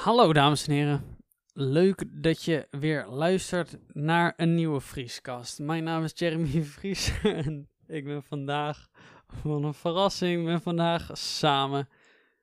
[0.00, 1.16] Hallo dames en heren.
[1.52, 5.58] Leuk dat je weer luistert naar een nieuwe Vrieskast.
[5.58, 8.88] Mijn naam is Jeremy Vries en ik ben vandaag
[9.26, 10.44] van een verrassing.
[10.44, 11.88] ben vandaag samen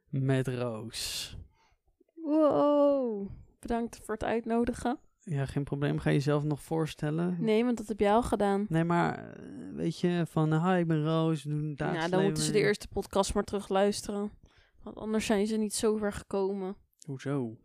[0.10, 1.36] met Roos.
[2.16, 3.30] Wow,
[3.60, 5.00] bedankt voor het uitnodigen.
[5.20, 6.00] Ja, geen probleem.
[6.00, 7.38] Ga je jezelf nog voorstellen?
[7.40, 8.66] Nee, want dat heb jij al gedaan.
[8.70, 9.42] Nee, maar eh,
[9.74, 11.42] weet je, van hi, ik ben Roos.
[11.42, 14.32] Doen ja, dan moeten ze de eerste podcast maar terug luisteren.
[14.84, 16.76] Want anders zijn ze niet zo ver gekomen.
[17.08, 17.58] Hoezo?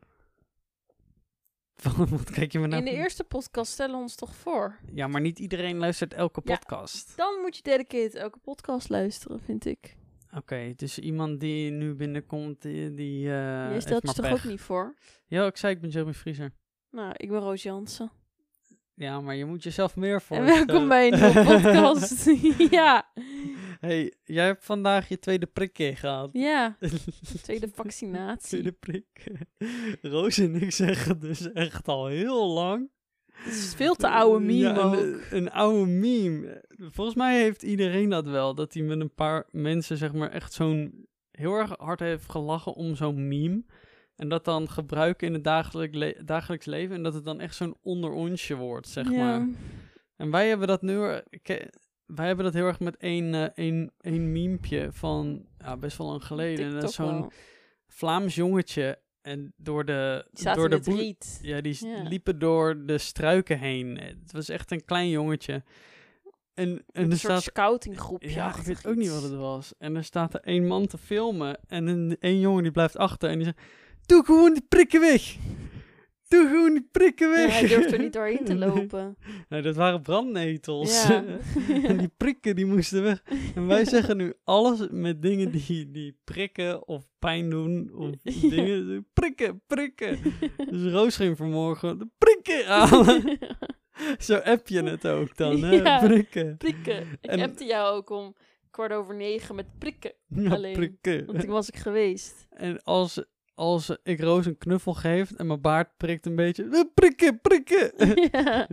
[2.10, 2.84] Wat kijk je me nou?
[2.84, 4.78] In de eerste podcast stellen we ons toch voor?
[4.94, 7.16] Ja, maar niet iedereen luistert elke podcast.
[7.16, 9.96] dan moet je dedicated elke podcast luisteren, vind ik.
[10.36, 12.94] Oké, dus iemand die nu binnenkomt, die...
[12.94, 13.30] die uh,
[13.70, 14.94] Jij stelt je toch ook niet voor?
[15.26, 16.52] Ja, ik zei ik ben Jeremy Vriezer.
[16.90, 18.10] Nou, ik ben Roos Jansen.
[18.94, 20.36] Ja, maar je moet jezelf meer voor.
[20.36, 22.30] En welkom bij een nieuwe podcast.
[22.78, 23.12] ja.
[23.82, 26.30] Hey, jij hebt vandaag je tweede prik gehad.
[26.32, 26.76] Ja,
[27.42, 28.48] tweede vaccinatie.
[28.48, 29.32] tweede prik.
[30.12, 32.90] Roos en ik zeggen dus echt al heel lang.
[33.32, 34.94] Het is veel te oude meme ja, ook.
[34.94, 36.64] Een, een, oude meme.
[36.68, 38.54] Volgens mij heeft iedereen dat wel.
[38.54, 42.74] Dat hij met een paar mensen zeg maar echt zo'n heel erg hard heeft gelachen
[42.74, 43.64] om zo'n meme.
[44.16, 46.96] En dat dan gebruiken in het dagelijk dagelijks leven.
[46.96, 49.48] En dat het dan echt zo'n onderonsje wordt, zeg maar.
[50.16, 51.20] En wij hebben dat nu...
[52.14, 56.06] Wij hebben dat heel erg met één, uh, één, één memepje van ja, best wel
[56.06, 56.66] lang geleden.
[56.66, 57.32] en dat is zo'n
[57.86, 59.00] Vlaams jongetje.
[59.22, 60.26] En door de...
[60.54, 61.16] door de.
[61.42, 63.98] Ja, die liepen door de struiken heen.
[63.98, 65.62] Het was echt een klein jongetje.
[66.54, 68.30] En, en een er soort staat, scoutinggroepje.
[68.30, 69.72] Ja, ik weet ook niet wat het was.
[69.78, 71.58] En er staat er één man te filmen.
[71.66, 73.30] En een, één jongen die blijft achter.
[73.30, 73.58] En die zegt...
[74.06, 75.36] Doe gewoon die prikken weg.
[76.32, 77.46] Doe gewoon die prikken weg.
[77.46, 79.16] Ja, hij durft er niet doorheen te lopen.
[79.48, 81.06] nee, dat waren brandnetels.
[81.06, 81.24] Ja.
[81.68, 83.22] en die prikken die moesten weg.
[83.54, 87.90] En wij zeggen nu alles met dingen die, die prikken of pijn doen.
[87.94, 88.10] Of
[88.50, 89.06] dingen.
[89.12, 90.18] Prikken, prikken.
[90.70, 93.38] Dus Roos ging vanmorgen de prikken halen.
[94.18, 95.74] Zo app je het ook dan, hè?
[95.74, 96.56] Ja, prikken.
[96.56, 97.06] Prikken.
[97.20, 98.36] Ik en, appte jou ook om
[98.70, 100.12] kwart over negen met prikken.
[100.48, 100.72] alleen.
[100.72, 101.26] Prikken.
[101.26, 102.46] Want toen was ik geweest.
[102.50, 103.24] En als
[103.62, 106.68] als ik Roos een knuffel geef en mijn baard prikt een beetje.
[106.72, 107.92] Eh, prikken, prikken.
[108.32, 108.68] Ja.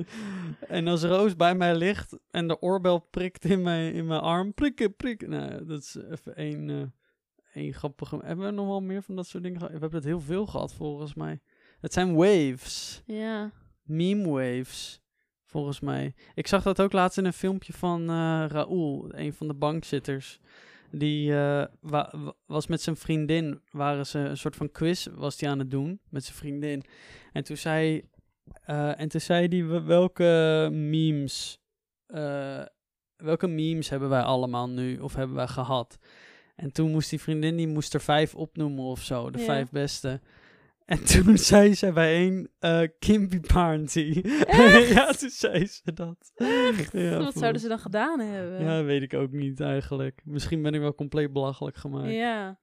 [0.59, 4.53] en als Roos bij mij ligt en de oorbel prikt in mijn, in mijn arm.
[4.53, 5.29] Prikken, prikken.
[5.29, 6.81] Nou, dat is even één, uh,
[7.53, 8.19] één grappige...
[8.23, 9.73] Hebben we nog wel meer van dat soort dingen gehad?
[9.73, 11.39] We hebben het heel veel gehad volgens mij.
[11.79, 13.03] Het zijn waves.
[13.05, 13.51] Ja.
[13.83, 15.01] Meme waves.
[15.45, 16.13] Volgens mij.
[16.33, 20.39] Ik zag dat ook laatst in een filmpje van uh, Raoul, een van de bankzitters.
[20.91, 21.65] Die uh,
[22.45, 25.99] was met zijn vriendin, waren ze een soort van quiz was die aan het doen
[26.09, 26.83] met zijn vriendin.
[27.33, 28.01] En toen zei,
[28.69, 31.59] uh, en toen zei die welke memes,
[32.07, 32.61] uh,
[33.15, 35.97] welke memes hebben wij allemaal nu of hebben wij gehad?
[36.55, 40.21] En toen moest die vriendin, die moest er vijf opnoemen of zo, de vijf beste.
[40.93, 44.21] En toen zei ze bij een uh, Kimpy Party.
[44.93, 46.31] ja, toen zei ze dat.
[46.91, 48.63] Ja, Wat zouden ze dan gedaan hebben?
[48.63, 50.21] Ja, weet ik ook niet eigenlijk.
[50.25, 52.11] Misschien ben ik wel compleet belachelijk gemaakt.
[52.11, 52.59] Ja.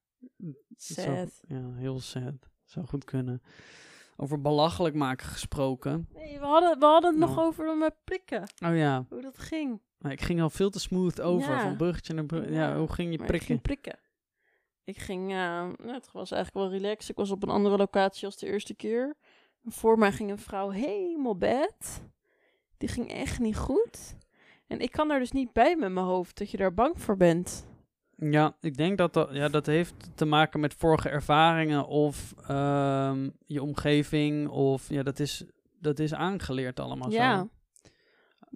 [0.77, 1.43] Sad.
[1.49, 2.35] ja, heel sad.
[2.65, 3.43] Zou goed kunnen.
[4.17, 6.09] Over belachelijk maken gesproken.
[6.15, 8.43] Nee, we hadden, we hadden het nog over met prikken.
[8.67, 9.07] Oh ja.
[9.09, 9.81] Hoe dat ging.
[9.99, 11.61] Maar ik ging al veel te smooth over.
[11.61, 12.53] Van bruggetje naar.
[12.53, 13.47] Ja, hoe ging je prikken?
[13.47, 13.99] Ging prikken.
[14.87, 17.09] Ik ging, uh, het was eigenlijk wel relaxed.
[17.09, 19.17] Ik was op een andere locatie als de eerste keer.
[19.65, 22.03] Voor mij ging een vrouw helemaal bed.
[22.77, 24.17] Die ging echt niet goed.
[24.67, 27.17] En ik kan daar dus niet bij met mijn hoofd dat je daar bang voor
[27.17, 27.67] bent.
[28.17, 33.33] Ja, ik denk dat dat, ja, dat heeft te maken met vorige ervaringen of um,
[33.47, 34.49] je omgeving.
[34.49, 35.45] Of ja, dat is,
[35.81, 37.39] dat is aangeleerd allemaal ja.
[37.39, 37.49] zo.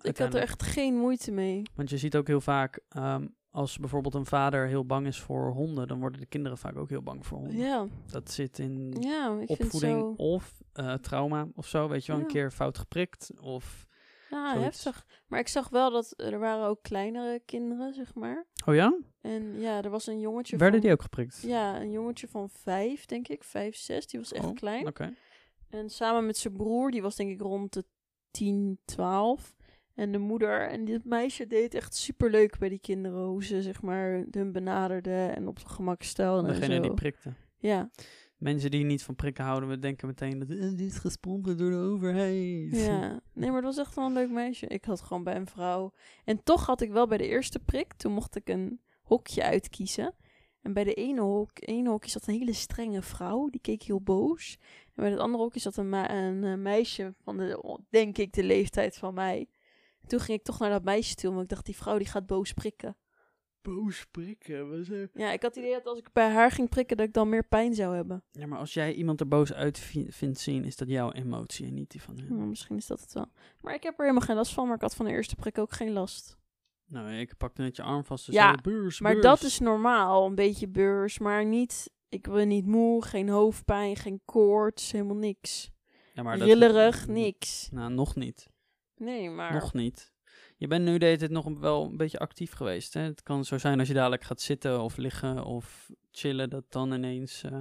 [0.02, 1.62] Ik had er echt geen moeite mee.
[1.74, 5.50] Want je ziet ook heel vaak um, als bijvoorbeeld een vader heel bang is voor
[5.50, 7.56] honden, dan worden de kinderen vaak ook heel bang voor honden.
[7.56, 7.86] Ja.
[8.06, 11.88] Dat zit in ja, opvoeding of uh, trauma of zo.
[11.88, 13.88] Weet je wel, een keer fout geprikt of.
[14.30, 15.06] Ja, heftig.
[15.26, 18.46] Maar ik zag wel dat er waren ook kleinere kinderen, zeg maar.
[18.66, 18.98] Oh ja?
[19.20, 20.56] En ja, er was een jongetje.
[20.56, 21.42] Werden die ook geprikt?
[21.42, 24.06] Ja, een jongetje van vijf, denk ik, vijf, zes.
[24.06, 24.86] Die was echt oh, klein.
[24.86, 25.14] Oké.
[25.68, 27.84] En samen met zijn broer, die was denk ik rond de
[28.30, 29.54] 10, 12.
[30.00, 33.24] En de moeder en dit meisje deed echt super leuk bij die kinderen.
[33.24, 36.54] Hoe ze zeg maar hun benaderden en op het gemak stelden.
[36.54, 37.32] Degene die prikte.
[37.58, 37.91] Ja.
[38.36, 41.70] Mensen die niet van prikken houden, we denken meteen dat uh, dit is gesponsord door
[41.70, 42.76] de overheid.
[42.76, 44.66] Ja, nee, maar het was echt wel een leuk meisje.
[44.66, 45.92] Ik had gewoon bij een vrouw.
[46.24, 50.14] En toch had ik wel bij de eerste prik, toen mocht ik een hokje uitkiezen.
[50.62, 54.00] En bij de ene, hok, ene hokje zat een hele strenge vrouw, die keek heel
[54.00, 54.58] boos.
[54.84, 58.44] En bij het andere hokje zat een, een eh, meisje van de, denk ik, de
[58.44, 59.48] leeftijd van mij
[60.06, 62.26] toen ging ik toch naar dat meisje toe, want ik dacht, die vrouw die gaat
[62.26, 62.97] boos prikken.
[63.62, 64.84] boos prikken.
[64.84, 65.10] Zijn...
[65.14, 67.28] Ja, ik had het idee dat als ik bij haar ging prikken, dat ik dan
[67.28, 68.24] meer pijn zou hebben.
[68.30, 71.66] Ja, maar als jij iemand er boos uit vi- vindt zien, is dat jouw emotie
[71.66, 72.48] en niet die van hem.
[72.48, 73.26] Misschien is dat het wel.
[73.60, 75.58] Maar ik heb er helemaal geen last van, maar ik had van de eerste prik
[75.58, 76.38] ook geen last.
[76.86, 78.26] Nou, ik pakte net je arm vast.
[78.26, 81.91] Dus Ja, zei, beurs, Maar beurs." dat is normaal, een beetje beurs, maar niet...
[82.08, 85.70] Ik ben niet moe, geen hoofdpijn, geen koorts, helemaal niks.
[86.14, 87.68] ja, maar dat- Rillerig, niks.
[87.72, 88.48] Nou, nog niet.
[89.00, 89.52] Nee, maar...
[89.52, 90.12] Nog niet.
[90.56, 92.94] Je bent nu de hele tijd nog wel een beetje actief geweest.
[92.94, 93.00] Hè?
[93.00, 96.92] Het kan zo zijn als je dadelijk gaat zitten of liggen of chillen, dat dan
[96.92, 97.60] ineens eh,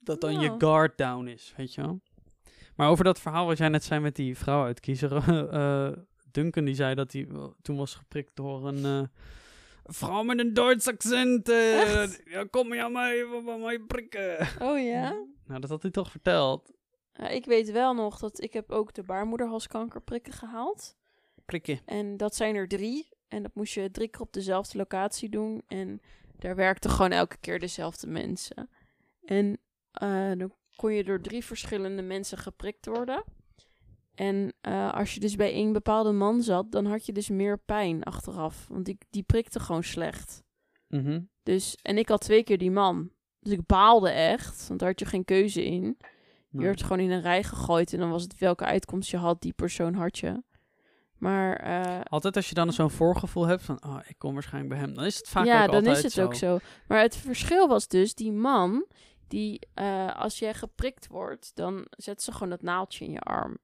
[0.00, 2.00] dat dan je guard down is, weet je wel.
[2.76, 5.12] Maar over dat verhaal wat jij net zei met die vrouw uitkiezer,
[5.52, 5.92] eh
[6.30, 7.28] Duncan die zei dat hij
[7.62, 9.02] toen was geprikt door een eh,
[9.84, 11.46] vrouw met een Duits accent.
[12.24, 14.48] ja, kom je aan mij, we gaan mij prikken.
[14.60, 15.24] Oh ja?
[15.46, 16.72] Nou, dat had hij toch verteld.
[17.14, 20.96] Ja, ik weet wel nog dat ik heb ook de baarmoederhalskankerprikken gehaald.
[21.44, 21.80] Prikken.
[21.84, 23.08] En dat zijn er drie.
[23.28, 25.62] En dat moest je drie keer op dezelfde locatie doen.
[25.66, 26.00] En
[26.38, 28.70] daar werkten gewoon elke keer dezelfde mensen.
[29.24, 29.58] En
[29.92, 33.24] eh, dan kon je door drie verschillende mensen geprikt worden.
[34.14, 37.58] En eh, als je dus bij één bepaalde man zat, dan had je dus meer
[37.58, 38.66] pijn achteraf.
[38.68, 40.42] Want die, die prikte gewoon slecht.
[40.88, 41.20] Mhm.
[41.42, 43.10] Dus, en ik had twee keer die man.
[43.40, 45.96] Dus ik baalde echt, want daar had je geen keuze in.
[46.60, 49.40] Je werd gewoon in een rij gegooid en dan was het welke uitkomst je had,
[49.42, 50.42] die persoon had je.
[51.18, 54.82] Maar eh, Altijd als je dan zo'n voorgevoel hebt van, oh, ik kom waarschijnlijk bij
[54.82, 56.24] hem, dan is het vaak ja, ook dan is het zo.
[56.24, 56.58] ook zo.
[56.88, 58.86] Maar het verschil was dus, die man,
[59.28, 63.58] die eh, als jij geprikt wordt, dan zetten ze gewoon dat naaldje in je arm.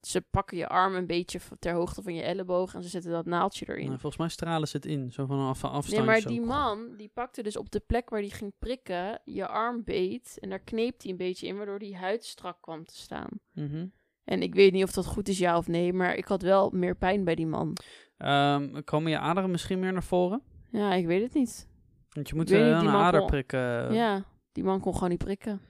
[0.00, 3.26] Ze pakken je arm een beetje ter hoogte van je elleboog en ze zetten dat
[3.26, 3.86] naaldje erin.
[3.86, 5.96] Nou, volgens mij stralen ze het in, zo van een af, afstand.
[5.96, 9.46] Nee, maar die man, die pakte dus op de plek waar hij ging prikken, je
[9.46, 10.36] arm beet.
[10.40, 13.28] En daar kneep hij een beetje in, waardoor die huid strak kwam te staan.
[13.52, 13.86] Mhm.
[14.24, 16.70] En ik weet niet of dat goed is, ja of nee, maar ik had wel
[16.70, 17.76] meer pijn bij die man.
[18.16, 20.42] Ehm, komen je aderen misschien meer naar voren?
[20.70, 21.68] Ja, ik weet het niet.
[22.10, 23.92] Want je moet weet eh, niet, een die ader kon- prikken.
[23.92, 25.60] ja, die man kon gewoon niet prikken.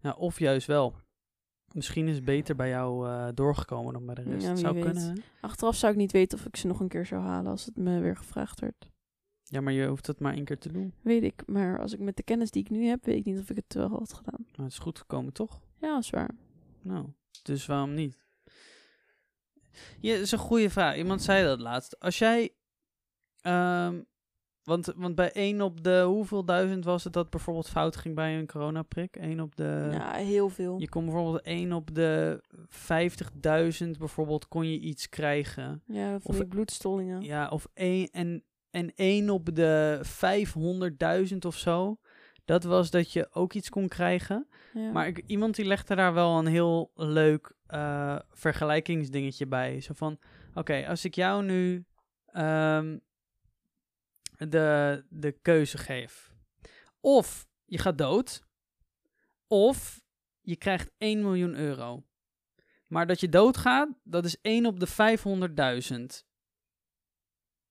[0.00, 0.94] Ja, of juist wel.
[1.74, 4.46] Misschien is het beter bij jou eh, doorgekomen dan bij de rest.
[4.46, 4.84] Ja, zou weet.
[4.84, 5.02] kunnen.
[5.02, 5.12] hè?
[5.40, 7.76] Achteraf zou ik niet weten of ik ze nog een keer zou halen als het
[7.76, 8.90] me weer gevraagd werd.
[9.42, 10.94] Ja, maar je hoeft het maar één keer te doen.
[11.02, 13.38] Weet ik, maar als ik met de kennis die ik nu heb, weet ik niet
[13.38, 14.44] of ik het wel had gedaan.
[14.56, 15.60] Maar het is goed gekomen, toch?
[15.80, 16.34] Ja, dat is waar.
[16.82, 17.06] Nou,
[17.42, 18.18] dus waarom niet?
[20.00, 20.96] Ja, dat is een goede vraag.
[20.96, 22.00] Iemand zei dat laatst.
[22.00, 22.54] Als jij...
[23.40, 24.02] ehm,
[24.64, 28.38] want, want bij 1 op de hoeveel duizend was het dat bijvoorbeeld fout ging bij
[28.38, 29.16] een coronaprik?
[29.16, 29.88] 1 op de...
[29.92, 30.80] ja, heel veel.
[30.80, 32.42] Je kon bijvoorbeeld 1 op de
[33.84, 35.82] 50.000 bijvoorbeeld kon je iets krijgen.
[35.86, 37.22] Ja, Of- die bloedstollingen.
[37.22, 40.00] Ja, of 1 en, en 1 op de
[41.30, 41.96] 500.000 of zo.
[42.44, 44.46] Dat was dat je ook iets kon krijgen.
[44.74, 44.90] Ja.
[44.90, 49.80] Maar ik, iemand die legde daar wel een heel leuk eh, vergelijkingsdingetje bij.
[49.80, 50.18] Zo van,
[50.54, 51.84] oké, als ik jou nu
[52.26, 52.96] ehm,
[54.36, 56.32] de, de keuze geef.
[57.00, 58.42] Of je gaat dood,
[59.46, 60.02] of
[60.40, 62.02] je krijgt 1 miljoen euro.
[62.88, 64.86] Maar dat je doodgaat, dat is 1 op de
[66.22, 66.24] 500.000.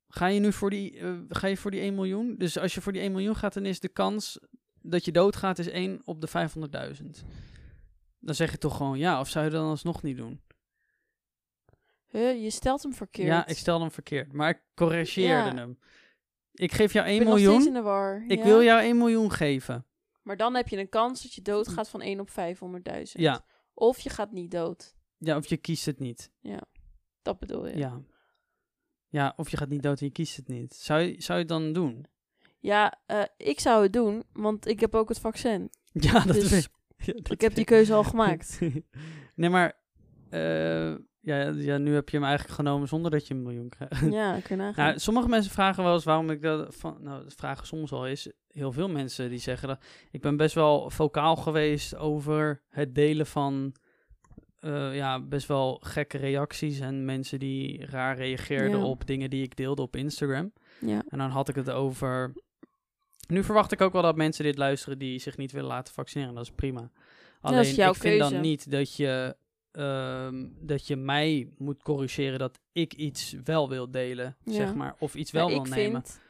[0.07, 2.35] Ga je nu voor die, eh, ga je voor die 1 miljoen?
[2.37, 4.39] Dus als je voor die 1 miljoen gaat, dan is de kans
[4.81, 7.23] dat je doodgaat is 1 op de 500.000.
[8.19, 10.41] Dan zeg je toch gewoon ja, of zou je dan alsnog niet doen?
[12.07, 13.27] Huh, je stelt hem verkeerd.
[13.27, 15.55] Ja, ik stel hem verkeerd, maar ik corrigeerde Ja.
[15.55, 15.79] hem.
[16.53, 17.67] Ik geef jou Ik 1 ben nog steeds miljoen.
[17.67, 18.23] in de war.
[18.27, 18.43] Ik ja.
[18.43, 19.85] wil jou 1 miljoen geven.
[20.21, 23.01] Maar dan heb je een kans dat je doodgaat van 1 op 500.000.
[23.03, 23.45] Ja.
[23.73, 24.95] Of je gaat niet dood.
[25.17, 26.31] Ja, of je kiest het niet.
[27.21, 27.77] Dat bedoel je.
[27.77, 28.01] Ja.
[29.07, 30.73] Ja, of je gaat niet dood en je kiest het niet.
[30.75, 32.05] Zou je, zou je het dan doen?
[32.59, 35.69] Ja, eh, ik zou het doen, want ik heb ook het vaccin.
[35.91, 38.59] Ja, dat Dus weet ja, dat Ik heb die keuze al gemaakt.
[39.35, 39.73] nee, maar
[40.29, 40.95] eh,
[41.25, 44.11] ja, ja, nu heb je hem eigenlijk genomen zonder dat je een miljoen krijgt.
[44.13, 44.85] ja, kun je nagaan.
[44.85, 46.97] Nou, sommige mensen vragen wel eens waarom ik dat van.
[46.99, 48.31] Nou, dat vragen soms al is.
[48.47, 49.83] Heel veel mensen die zeggen dat.
[50.11, 53.73] Ik ben best wel vocaal geweest over het delen van.
[54.59, 58.85] eh, ja, best wel gekke reacties en mensen die raar reageerden Ja.
[58.85, 60.53] op dingen die ik deelde op Instagram.
[60.79, 61.03] ja.
[61.09, 62.33] En dan had ik het over.
[63.27, 66.33] Nu verwacht ik ook wel dat mensen dit luisteren die zich niet willen laten vaccineren.
[66.33, 66.89] Dat is prima.
[67.41, 69.35] Alleen dat is jouw ik vind dan niet dat je,
[69.73, 74.53] ehm, dat je mij moet corrigeren dat ik iets wel wil delen, Ja.
[74.53, 74.95] zeg maar.
[74.99, 76.03] Of iets wel Maar wil ik nemen.
[76.05, 76.21] vind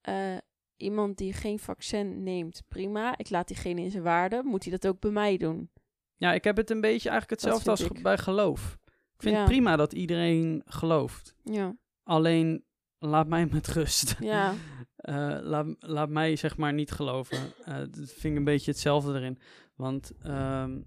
[0.00, 0.36] eh,
[0.76, 3.18] iemand die geen vaccin neemt, prima.
[3.18, 4.42] Ik laat diegene in zijn waarde.
[4.44, 5.70] Moet hij dat ook bij mij doen?
[6.16, 8.02] Ja, ik heb het een beetje eigenlijk hetzelfde als ik.
[8.02, 8.78] bij geloof.
[9.14, 9.40] Ik vind Ja.
[9.40, 11.34] het prima dat iedereen gelooft.
[11.44, 11.76] Ja.
[12.02, 12.64] Alleen
[12.98, 14.16] laat mij met rust.
[14.20, 14.54] Ja.
[15.00, 17.38] Eh, laat, laat mij zeg maar niet geloven.
[17.64, 19.38] Eh, dat vind ik een beetje hetzelfde erin.
[19.74, 20.80] Want ehm,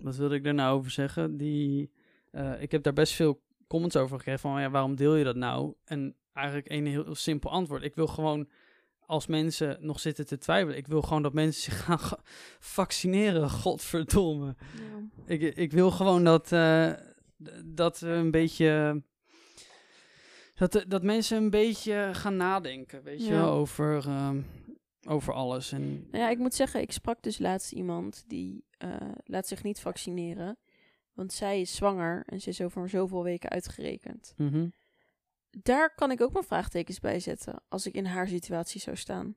[0.00, 1.36] wat wilde ik daar nou over zeggen?
[1.36, 1.90] Die,
[2.30, 5.36] eh, ik heb daar best veel comments over gekregen van ja, waarom deel je dat
[5.36, 5.74] nou?
[5.84, 7.82] En eigenlijk een heel, simpel antwoord.
[7.82, 8.48] Ik wil gewoon
[9.00, 10.76] als mensen nog zitten te twijfelen.
[10.76, 12.20] Ik wil gewoon dat mensen zich gaan ga-
[12.58, 14.54] vaccineren, godverdomme.
[14.74, 15.08] Ja.
[15.26, 19.02] Ik, ik wil gewoon dat, d- dat we een beetje...
[20.54, 23.44] Dat, dat mensen een beetje gaan nadenken, weet je Ja.
[23.44, 24.40] over, ehm,
[25.08, 25.72] over alles.
[25.72, 29.62] En, Nou ja, ik moet zeggen, ik sprak dus laatst iemand die eh, laat zich
[29.62, 30.58] niet vaccineren.
[31.12, 34.34] Want zij is zwanger en ze is over zoveel weken uitgerekend.
[34.36, 34.68] Mhm.
[35.50, 39.36] Daar kan ik ook mijn vraagtekens bij zetten als ik in haar situatie zou staan.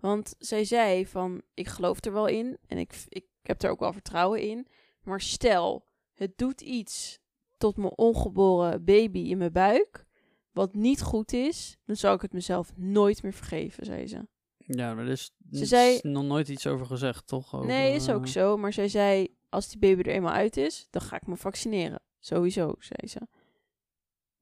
[0.00, 3.80] Want zij zei van, ik geloof er wel in en ik, ik heb er ook
[3.80, 4.66] wel vertrouwen in.
[5.02, 7.18] Maar stel, het doet iets
[7.58, 10.06] tot mijn ongeboren baby in mijn buik,
[10.52, 14.28] wat niet goed is, dan zou ik het mezelf nooit meer vergeven, zei ze.
[14.76, 17.54] Ja, maar er is, Ze zei- nog nooit iets over gezegd, toch?
[17.54, 18.56] Over, nee, is ook eh, zo.
[18.56, 22.00] Maar zij zei, als die baby er eenmaal uit is, dan ga ik me vaccineren.
[22.20, 23.20] Sowieso, zei ze.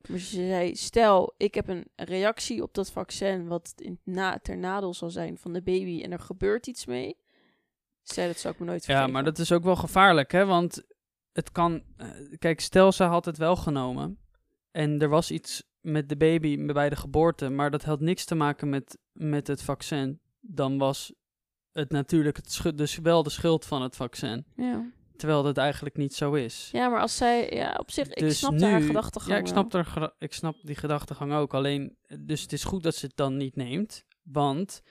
[0.09, 3.47] Maar ze zei, stel, ik heb een reactie op dat vaccin...
[3.47, 6.03] wat in, na, ter nadeel zal zijn van de baby...
[6.03, 7.17] en er gebeurt iets mee.
[8.03, 9.13] Ze zei, dat zou ik me nooit Ja, vergeven.
[9.13, 10.45] maar dat is ook wel gevaarlijk, hè?
[10.47, 10.83] Want
[11.33, 11.83] het kan...
[11.97, 12.09] eh,
[12.39, 14.19] kijk, stel ze had het wel genomen...
[14.71, 17.49] en er was iets met de baby bij de geboorte...
[17.49, 20.21] maar dat had niks te maken met, met het vaccin...
[20.41, 21.13] dan was
[21.73, 24.45] het natuurlijk het dus wel de schuld van het vaccin.
[24.57, 24.91] Ja.
[25.17, 26.69] Terwijl dat eigenlijk niet zo is.
[26.73, 27.51] ja, maar als zij...
[27.55, 30.57] Ja, op zich, ik Dus snapte haar nu- gedachtegang Ja, ik snap, er, ik snap
[30.63, 31.55] die gedachtegang ook.
[31.55, 34.05] Alleen, dus het is goed dat ze het dan niet neemt.
[34.23, 34.83] Want...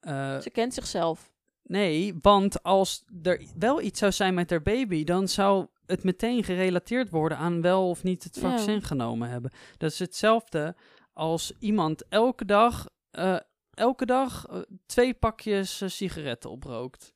[0.00, 1.34] eh, Ze kent zichzelf.
[1.68, 6.44] Nee, want als er wel iets zou zijn met haar baby, dan zou het meteen
[6.44, 8.40] gerelateerd worden aan wel of niet het Ja.
[8.40, 9.50] vaccin genomen hebben.
[9.76, 10.76] Dat is hetzelfde
[11.12, 13.36] als iemand elke dag, eh,
[13.70, 17.14] elke dag eh, twee pakjes eh, sigaretten oprookt.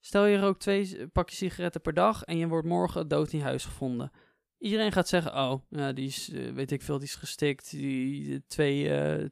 [0.00, 3.64] Stel je rookt twee pakjes sigaretten per dag en je wordt morgen dood in huis
[3.64, 4.10] gevonden.
[4.58, 8.84] Iedereen gaat zeggen, oh, ja, die is, weet ik veel, die is gestikt, die twee,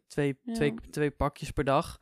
[0.06, 0.54] twee, Ja.
[0.54, 2.00] twee, twee pakjes per dag.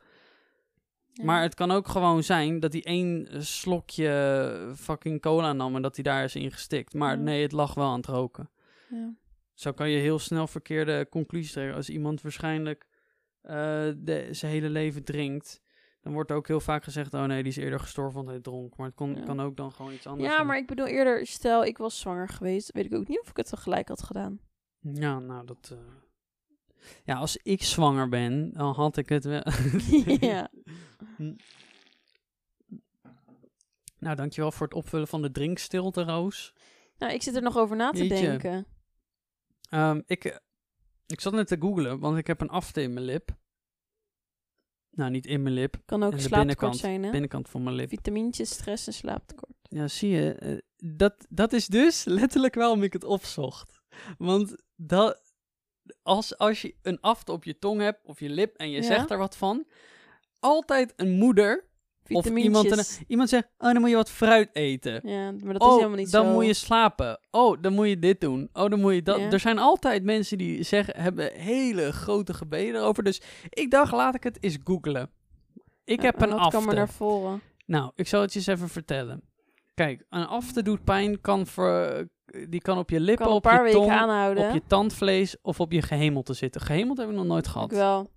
[1.17, 1.23] Ja.
[1.25, 5.95] Maar het kan ook gewoon zijn dat hij één slokje fucking cola nam en dat
[5.95, 6.93] hij daar is in gestikt.
[6.93, 7.21] Maar Ja.
[7.23, 8.49] nee, het lag wel aan het roken.
[8.89, 9.13] Ja.
[9.53, 11.75] Zo kan je heel snel verkeerde conclusies trekken.
[11.75, 12.87] Als iemand waarschijnlijk
[13.41, 13.53] eh,
[13.97, 15.61] de, zijn hele leven drinkt,
[16.01, 18.77] dan wordt ook heel vaak gezegd, oh nee, die is eerder gestorven want hij dronk.
[18.77, 21.65] Maar het kon, kan ook dan gewoon iets anders ja, maar ik bedoel eerder, stel
[21.65, 22.71] ik was zwanger geweest...
[22.71, 24.39] weet ik ook niet of ik het tegelijk had gedaan.
[24.79, 25.69] Ja, nou dat...
[25.73, 25.77] eh,
[27.03, 29.43] Ja, als ik zwanger ben, dan had ik het wel...
[30.31, 30.49] ja.
[33.99, 36.53] Nou, dankjewel voor het opvullen van de drinkstilte, Roos.
[36.97, 38.25] Nou, ik zit er nog over na te Jeetje.
[38.25, 38.65] denken.
[39.69, 40.41] Ehm, ik,
[41.05, 43.35] ik zat net te googlen, want ik heb een afte in mijn lip.
[44.91, 46.77] Nou, niet in mijn lip, Kan ook En slaaptekort binnenkant.
[46.77, 47.11] zijn, hè?
[47.11, 47.89] binnenkant van mijn lip.
[47.89, 49.53] Vitamintjes, stress en slaaptekort.
[49.61, 50.57] Ja, zie je, eh,
[50.97, 53.81] dat, dat is dus letterlijk waarom ik het opzocht.
[54.17, 55.33] Want dat,
[56.03, 58.83] als, als je een afte op je tong hebt of je lip en je Ja.
[58.83, 59.65] zegt er wat van,
[60.45, 61.65] altijd een moeder
[62.09, 64.99] of iemand, een- iemand zegt, oh, dan moet je wat fruit eten.
[65.03, 66.31] Ja, maar dat oh, is helemaal niet dan zo.
[66.31, 67.19] moet je slapen.
[67.31, 68.49] Oh, dan moet je dit doen.
[68.53, 69.19] Oh, dan moet je dat.
[69.19, 69.31] Ja.
[69.31, 73.03] Er zijn altijd mensen die zeggen, hebben hele grote gebeden erover.
[73.03, 75.09] Dus ik dacht, laat ik het eens googlen.
[75.83, 76.63] Ik Ja, heb en een afte.
[76.65, 77.41] kan naar voren?
[77.65, 79.21] Nou, ik zal het je eens even vertellen.
[79.73, 82.05] Kijk, een afte doet pijn, kan voor,
[82.49, 84.47] die kan op je lippen, op je tong, aanhouden.
[84.47, 86.61] op je tandvlees of op je gehemelte zitten.
[86.61, 87.71] Gehemelte heb ik nog nooit gehad.
[87.71, 88.09] Ik wel.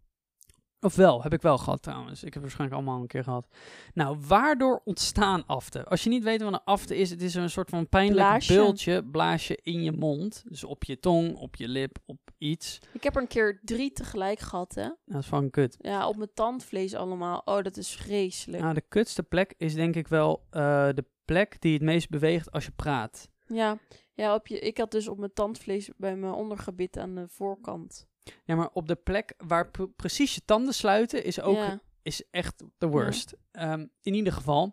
[0.81, 2.25] Of wel, heb ik wel gehad trouwens.
[2.25, 3.49] Ik heb waarschijnlijk allemaal een keer gehad.
[3.95, 5.87] Nou, waardoor ontstaan aften?
[5.87, 8.55] Als je niet weet wat een afte is, het is een soort van pijnlijk Blaasje.
[8.55, 10.45] bultje, blaasje in je mond.
[10.49, 12.79] Dus op je tong, op je lip, op iets.
[12.93, 14.89] Ik heb er een keer drie tegelijk gehad, hè?
[15.05, 15.77] Dat is van kut.
[15.81, 17.43] Ja, op mijn tandvlees allemaal.
[17.45, 18.63] Oh, dat is vreselijk.
[18.63, 22.53] Nou, de kutste plek is denk ik wel eh, de plek die het meest beweegt
[22.53, 23.29] als je praat.
[23.47, 23.79] Ja,
[24.15, 28.07] ja op je, ik had dus op mijn tandvlees bij mijn ondergebit aan de voorkant.
[28.45, 31.81] Ja, maar op de plek waar pre- precies je tanden sluiten is ook ja.
[32.03, 33.37] is echt the worst.
[33.51, 34.73] Ehm, in ieder geval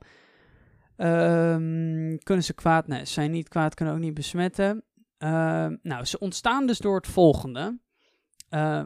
[0.95, 4.83] ehm, kunnen ze kwaad, nee, ze zijn niet kwaad, kunnen ook niet besmetten.
[5.17, 7.79] Ehm, nou, ze ontstaan dus door het volgende.
[8.49, 8.83] Eh,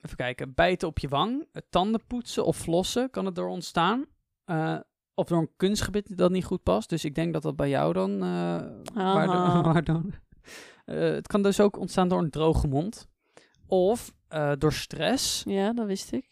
[0.00, 4.06] even kijken, bijten op je wang, het tanden poetsen of flossen kan het door ontstaan.
[4.44, 4.78] Eh,
[5.14, 6.88] of door een kunstgebied dat niet goed past.
[6.88, 8.12] Dus ik denk dat dat bij jou dan...
[8.12, 8.22] eh,
[8.94, 9.26] waar
[9.84, 10.12] dan
[10.84, 13.08] Eh, het kan dus ook ontstaan door een droge mond.
[13.66, 15.42] Of eh, door stress.
[15.46, 16.24] ja, dat wist ik.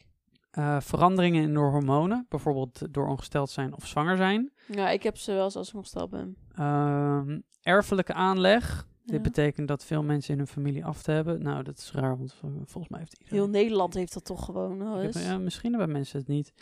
[0.51, 4.53] Eh, veranderingen in de hormonen, bijvoorbeeld door ongesteld zijn of zwanger zijn.
[4.67, 6.37] Ja, ik heb ze wel eens als ik ongesteld ben.
[6.57, 8.87] Ehm, erfelijke aanleg.
[9.05, 9.13] Ja.
[9.13, 11.43] Dit betekent dat veel mensen in hun familie af te hebben.
[11.43, 13.39] Nou, dat is raar, want vol- volgens mij heeft iedereen.
[13.41, 16.53] Heel Nederland heeft dat toch gewoon heb- ja, misschien hebben mensen het niet.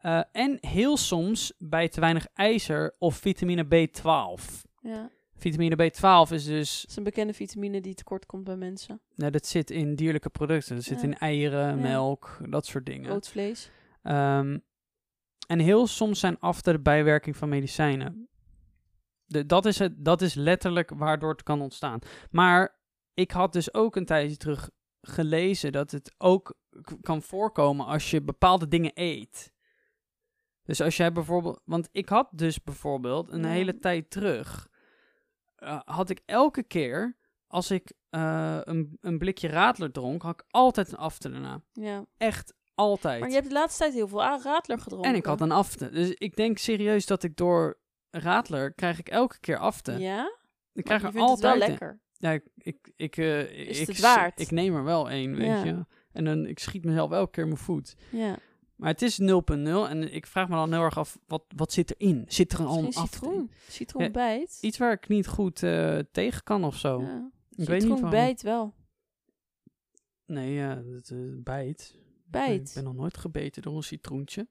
[0.00, 4.64] Eh, en heel soms bij te weinig ijzer of vitamine B12.
[4.80, 5.10] Ja.
[5.38, 9.00] Vitamine B12 is dus, Dat is een bekende vitamine die tekort komt bij mensen.
[9.14, 10.74] nou, dat zit in dierlijke producten.
[10.74, 11.06] Dat zit Ja.
[11.06, 11.82] in eieren, Ja.
[11.82, 13.10] melk, dat soort dingen.
[13.10, 13.70] Rood vlees.
[14.02, 14.58] Ehm,
[15.46, 18.28] en heel soms zijn after de bijwerking van medicijnen.
[19.24, 21.98] De, dat, is het, dat is letterlijk waardoor het kan ontstaan.
[22.30, 22.78] Maar
[23.14, 26.54] ik had dus ook een tijdje terug gelezen dat het ook
[27.00, 29.52] kan voorkomen als je bepaalde dingen eet.
[30.62, 31.60] Dus als jij bijvoorbeeld.
[31.64, 33.48] Want ik had dus bijvoorbeeld een Ja.
[33.48, 34.68] hele tijd terug.
[35.56, 37.16] Eh, had ik elke keer.
[37.46, 41.60] Als ik eh, een, een blikje radler dronk, had ik altijd een afte daarna.
[41.72, 42.04] Ja.
[42.16, 43.20] Echt altijd.
[43.20, 45.10] Maar je hebt de laatste tijd heel veel radler gedronken.
[45.10, 45.90] En ik had een afte.
[45.90, 47.78] Dus ik denk serieus dat ik door
[48.10, 49.92] radler krijg ik elke keer afte.
[49.92, 50.36] Ja?
[50.72, 51.58] ik krijg je er vindt het altijd.
[51.58, 52.00] wel lekker.
[52.18, 54.40] Ja, ik, ik, ik, eh, Is ik, het waard?
[54.40, 55.64] ik neem er wel één, weet Ja.
[55.64, 55.84] je.
[56.12, 57.96] En dan, ik schiet mezelf elke keer in mijn voet.
[58.10, 58.36] Ja.
[58.76, 59.26] Maar het is 0.0
[59.88, 62.24] en ik vraag me dan heel erg af, wat, wat zit erin?
[62.28, 63.06] Zit er al een afte in?
[63.06, 63.50] citroen.
[63.68, 64.58] Citroen Ja, bijt.
[64.60, 67.00] Iets waar ik niet goed eh, tegen kan of zo.
[67.00, 67.30] Ja.
[67.54, 68.74] Ik weet niet bijt wel.
[70.26, 71.96] Nee, ja, het eh, bijt.
[72.24, 72.68] Bijt.
[72.68, 74.48] Ik ben nog nooit gebeten door een citroentje.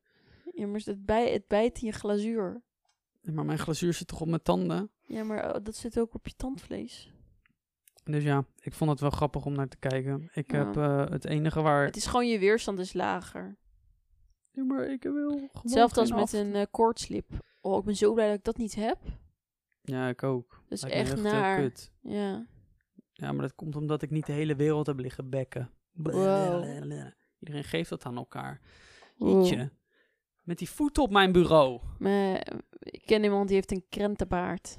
[0.54, 2.62] Ja, maar het, bij, het bijt in je glazuur.
[3.22, 4.92] Maar mijn glazuur zit toch op mijn tanden?
[5.02, 7.14] Ja, maar oh, dat zit ook op je tandvlees.
[8.04, 10.30] Dus ja, ik vond het wel grappig om naar te kijken.
[10.34, 11.86] Ik heb eh, het enige waar...
[11.86, 13.58] Het is gewoon je weerstand is lager.
[14.56, 17.32] Ja, maar ik wil gewoon Hetzelfde als met een koortslip.
[17.62, 18.98] Oh, ik ben zo blij dat ik dat niet heb.
[19.82, 20.50] Ja, ik ook.
[20.50, 21.62] Dat is Lijkt echt naar.
[21.62, 21.92] kut.
[22.02, 22.48] Ja.
[23.14, 25.70] Ja, maar dat komt omdat ik niet de hele wereld heb liggen bekken.
[25.92, 26.64] Wow.
[27.40, 28.62] Iedereen geeft dat aan elkaar.
[29.18, 29.46] Wow.
[29.46, 29.72] Jeetje.
[30.44, 31.82] Met die voeten op mijn bureau.
[32.00, 34.78] Maar eh, ik ken iemand die heeft een krentenbaard.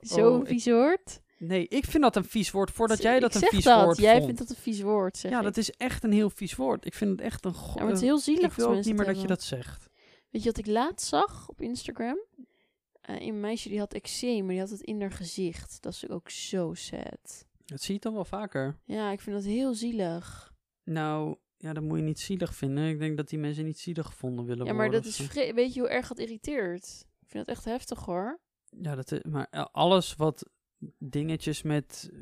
[0.00, 0.64] Zo'n oh, vies.
[1.44, 3.84] Nee, ik vind dat een vies woord voordat jij dat een vies dat.
[3.84, 4.24] woord Jij vond.
[4.24, 5.44] vindt dat een vies woord, zeg ja, ik.
[5.44, 6.84] dat is echt een heel vies woord.
[6.86, 7.52] Ik vind het echt een...
[7.52, 9.42] Ja, maar het is eh, heel zielig ik wil ook niet meer dat je dat
[9.42, 9.88] zegt.
[10.30, 12.18] Weet je wat ik laatst zag op Instagram?
[13.00, 15.82] Eh, een meisje die had eczeem, maar die had het in haar gezicht.
[15.82, 17.46] Dat is ook zo sad.
[17.64, 18.78] Dat zie je toch wel vaker.
[18.84, 20.52] Ja, ik vind dat heel zielig.
[20.84, 22.88] Nou, ja, dat moet je niet zielig vinden.
[22.88, 25.02] Ik denk dat die mensen niet zielig gevonden willen Ja, maar worden.
[25.02, 25.52] dat is...
[25.52, 27.06] Weet je hoe erg dat irriteert?
[27.20, 28.40] Ik vind dat echt heftig, hoor.
[28.80, 30.50] Ja, dat is, maar eh, alles wat
[30.98, 32.18] dingetjes met eh,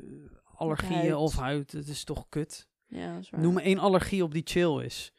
[0.55, 1.13] allergieën Huid.
[1.13, 2.69] of huid, het is toch kut.
[2.87, 3.41] Ja, dat is waar.
[3.41, 5.13] Noem me één allergie op die chill is.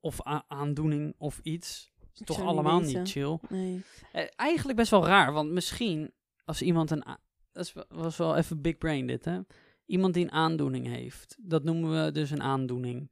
[0.00, 1.92] Of aandoening of iets.
[2.14, 2.98] Is toch niet allemaal weten.
[2.98, 3.38] niet chill.
[3.48, 3.82] Nee.
[4.12, 6.12] Eh, eigenlijk best wel raar, want misschien
[6.44, 7.04] als iemand een...
[7.52, 9.40] Dat was wel even big brain dit, hè.
[9.86, 11.36] Iemand die een aandoening heeft.
[11.40, 13.10] Dat noemen we dus een aandoening.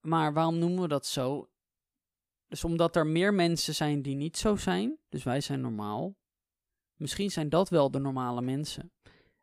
[0.00, 1.50] Maar waarom noemen we dat zo?
[2.48, 4.98] Dus omdat er meer mensen zijn die niet zo zijn.
[5.08, 6.16] Dus wij zijn normaal.
[7.02, 8.92] Misschien zijn dat wel de normale mensen.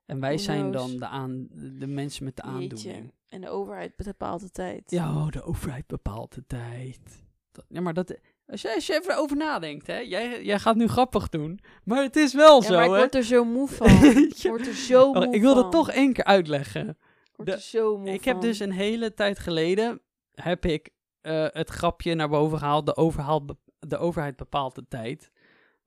[0.06, 2.82] En wij zijn dan de, aan, de mensen met de aandoening.
[2.82, 3.12] Jeetje.
[3.30, 4.92] En de overheid bepaalt de tijd.
[4.92, 7.24] Ja, oh, de overheid bepaalt de tijd.
[7.52, 8.18] Dat, ja, maar dat,
[8.48, 9.98] als, je, als je even over nadenkt, hè.
[9.98, 11.60] Jij, jij gaat nu grappig doen.
[11.84, 12.98] Maar het is wel Ja, zo, maar ik hè.
[12.98, 13.88] word er zo moe van.
[14.36, 16.90] Ik word er zo moe Oh, ik wil dat toch één keer uitleggen.
[16.90, 20.02] Ik word de- er zo moe Ik heb dus een hele tijd geleden
[20.34, 20.90] heb ik
[21.22, 22.86] eh, het grapje naar boven gehaald.
[22.86, 23.46] De, overhaal
[23.80, 25.32] de overheid bepaalt de tijd.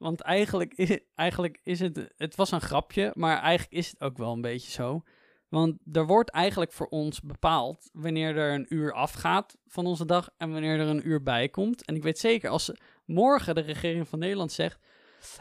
[0.03, 2.13] Want eigenlijk is, eigenlijk is het...
[2.17, 5.03] Het was een grapje, maar eigenlijk is het ook wel een beetje zo.
[5.49, 10.31] Want er wordt eigenlijk voor ons bepaald wanneer er een uur afgaat van onze dag
[10.37, 11.85] en wanneer er een uur bij komt.
[11.85, 12.73] En ik weet zeker, als
[13.05, 14.79] morgen de regering van Nederland zegt...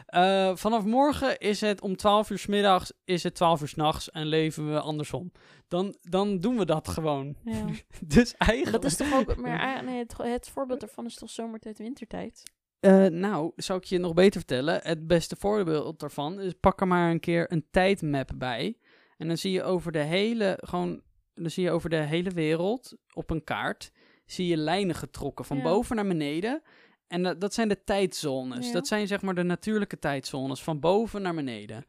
[0.06, 3.74] eh, vanaf morgen is het om 12 uur 's middags, is het 12 uur 's
[3.74, 5.32] nachts en leven we andersom.
[5.68, 7.36] Dan, dan doen we dat gewoon.
[7.44, 7.66] Ja.
[8.16, 8.82] Dus eigenlijk...
[8.82, 9.36] Dat is toch ook...
[9.42, 12.42] Maar nee, het, het voorbeeld daarvan is toch zomertijd, wintertijd?
[12.82, 14.80] Eh, nou, zou ik je nog beter vertellen.
[14.82, 18.78] Het beste voorbeeld daarvan is pak er maar een keer een tijdmap bij.
[19.16, 21.02] En dan zie je over de hele, gewoon,
[21.34, 23.92] dan zie je over de hele wereld op een kaart,
[24.26, 25.62] zie je lijnen getrokken van Ja.
[25.62, 26.62] boven naar beneden.
[27.06, 28.66] En dat, dat zijn de tijdzones.
[28.66, 28.72] Ja.
[28.72, 31.84] Dat zijn zeg maar de natuurlijke tijdzones, van boven naar beneden.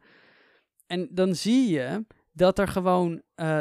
[0.86, 3.60] En dan zie je dat er gewoon eh,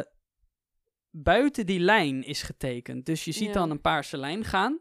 [1.11, 3.05] buiten die lijn is getekend.
[3.05, 3.53] Dus je ziet Ja.
[3.53, 4.79] dan een paarse lijn gaan.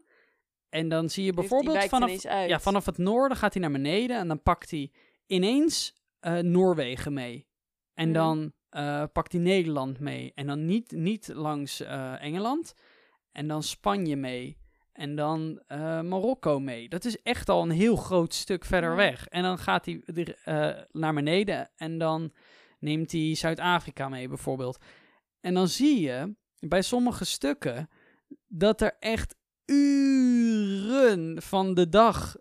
[0.73, 4.27] En dan zie je bijvoorbeeld vanaf, ja, vanaf het noorden gaat hij naar beneden en
[4.27, 4.91] dan pakt hij
[5.25, 7.47] ineens eh, Noorwegen mee.
[7.93, 8.13] En Ja.
[8.13, 10.31] dan eh, pakt hij Nederland mee.
[10.35, 12.73] En dan niet, niet langs eh, Engeland.
[13.31, 14.57] En dan Spanje mee.
[14.93, 15.61] En dan
[16.09, 16.89] Marokko mee.
[16.89, 19.27] Dat is echt al een heel groot stuk verder weg.
[19.27, 20.01] En dan gaat hij
[20.91, 22.33] naar beneden en dan
[22.79, 24.77] neemt hij Zuid-Afrika mee bijvoorbeeld.
[25.41, 27.89] En dan zie je bij sommige stukken
[28.47, 32.35] dat er echt uren van de dag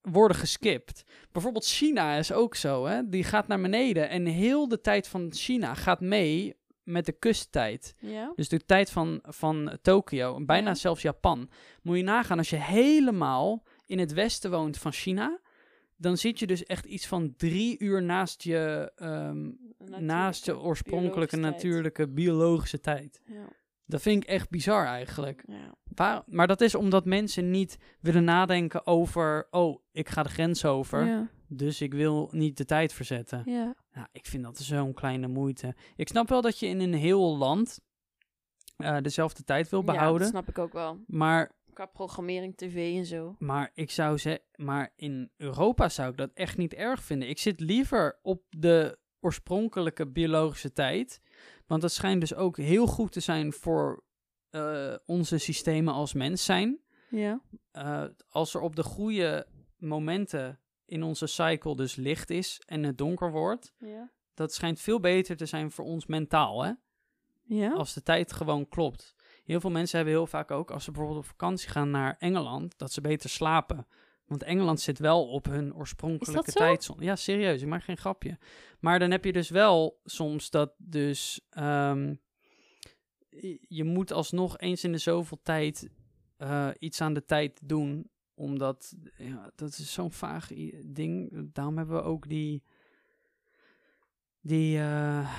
[0.00, 1.04] worden geskipt.
[1.32, 3.08] Bijvoorbeeld China is ook zo, hè?
[3.08, 7.94] Die gaat naar beneden en heel de tijd van China gaat mee met de kusttijd.
[7.98, 8.32] Ja?
[8.36, 10.74] Dus de tijd van, van Tokio, bijna Ja.
[10.74, 11.50] zelfs Japan.
[11.82, 15.40] Moet je nagaan, als je helemaal in het westen woont van China,
[15.96, 19.50] dan zit je dus echt iets van drie uur naast je, ehm,
[20.04, 23.20] naast je oorspronkelijke natuurlijke biologische tijd.
[23.24, 23.44] Ja.
[23.90, 25.42] Dat vind ik echt bizar eigenlijk.
[25.46, 25.74] Ja.
[25.94, 29.46] Waar, maar dat is omdat mensen niet willen nadenken over...
[29.50, 31.28] Oh, ik ga de grens over, Ja.
[31.48, 33.42] dus ik wil niet de tijd verzetten.
[33.46, 33.74] ja.
[33.94, 35.74] Ja, ik vind dat zo'n kleine moeite.
[35.96, 37.80] Ik snap wel dat je in een heel land
[38.76, 40.20] eh, dezelfde tijd wil Ja, behouden.
[40.20, 40.98] dat snap ik ook wel.
[41.06, 43.34] maar, Qua programmering, tv en zo.
[43.38, 47.28] maar ik zou zeggen, maar in Europa zou ik dat echt niet erg vinden.
[47.28, 51.20] Ik zit liever op de oorspronkelijke biologische tijd.
[51.70, 54.02] Want dat schijnt dus ook heel goed te zijn voor
[54.50, 56.80] eh, onze systemen als mens zijn.
[57.10, 57.40] Ja.
[57.70, 62.98] Eh, als er op de goede momenten in onze cycle dus licht is en het
[62.98, 64.10] donker wordt, Ja.
[64.34, 66.72] dat schijnt veel beter te zijn voor ons mentaal, hè?
[67.42, 67.72] Ja?
[67.72, 69.14] Als de tijd gewoon klopt.
[69.44, 72.78] Heel veel mensen hebben heel vaak ook, als ze bijvoorbeeld op vakantie gaan naar Engeland,
[72.78, 73.86] dat ze beter slapen.
[74.30, 76.58] Want Engeland zit wel op hun oorspronkelijke zo?
[76.58, 77.04] tijdzone.
[77.04, 78.38] Ja, serieus, ik maak geen grapje.
[78.80, 81.40] Maar dan heb je dus wel soms dat dus...
[81.50, 82.14] ehm,
[83.68, 85.88] je- moet alsnog eens in de zoveel tijd
[86.36, 88.10] eh, iets aan de tijd doen.
[88.34, 90.50] Omdat, ja, dat is zo'n vaag
[90.86, 91.30] ding.
[91.52, 92.62] Daarom hebben we ook die...
[94.40, 95.34] Die, eh,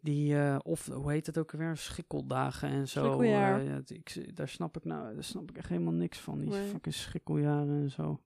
[0.00, 3.22] die eh, of hoe heet het ook weer, schikkeldagen en zo.
[3.22, 6.68] Het- ik, daar snap ik nou, daar snap ik echt helemaal niks van, die Nee.
[6.68, 8.20] fucking schrikkeljaren en zo.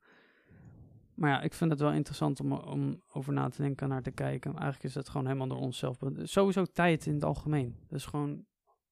[1.15, 4.03] Maar ja, ik vind het wel interessant om, om over na te denken en naar
[4.03, 4.51] te kijken.
[4.51, 5.99] Eigenlijk is het gewoon helemaal door onszelf.
[6.23, 7.77] Sowieso tijd in het algemeen.
[7.89, 8.45] Dat is gewoon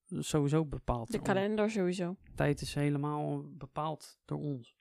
[0.09, 1.11] sowieso bepaald.
[1.13, 2.17] De kalender sowieso.
[2.35, 4.77] Tijd is helemaal bepaald door ons.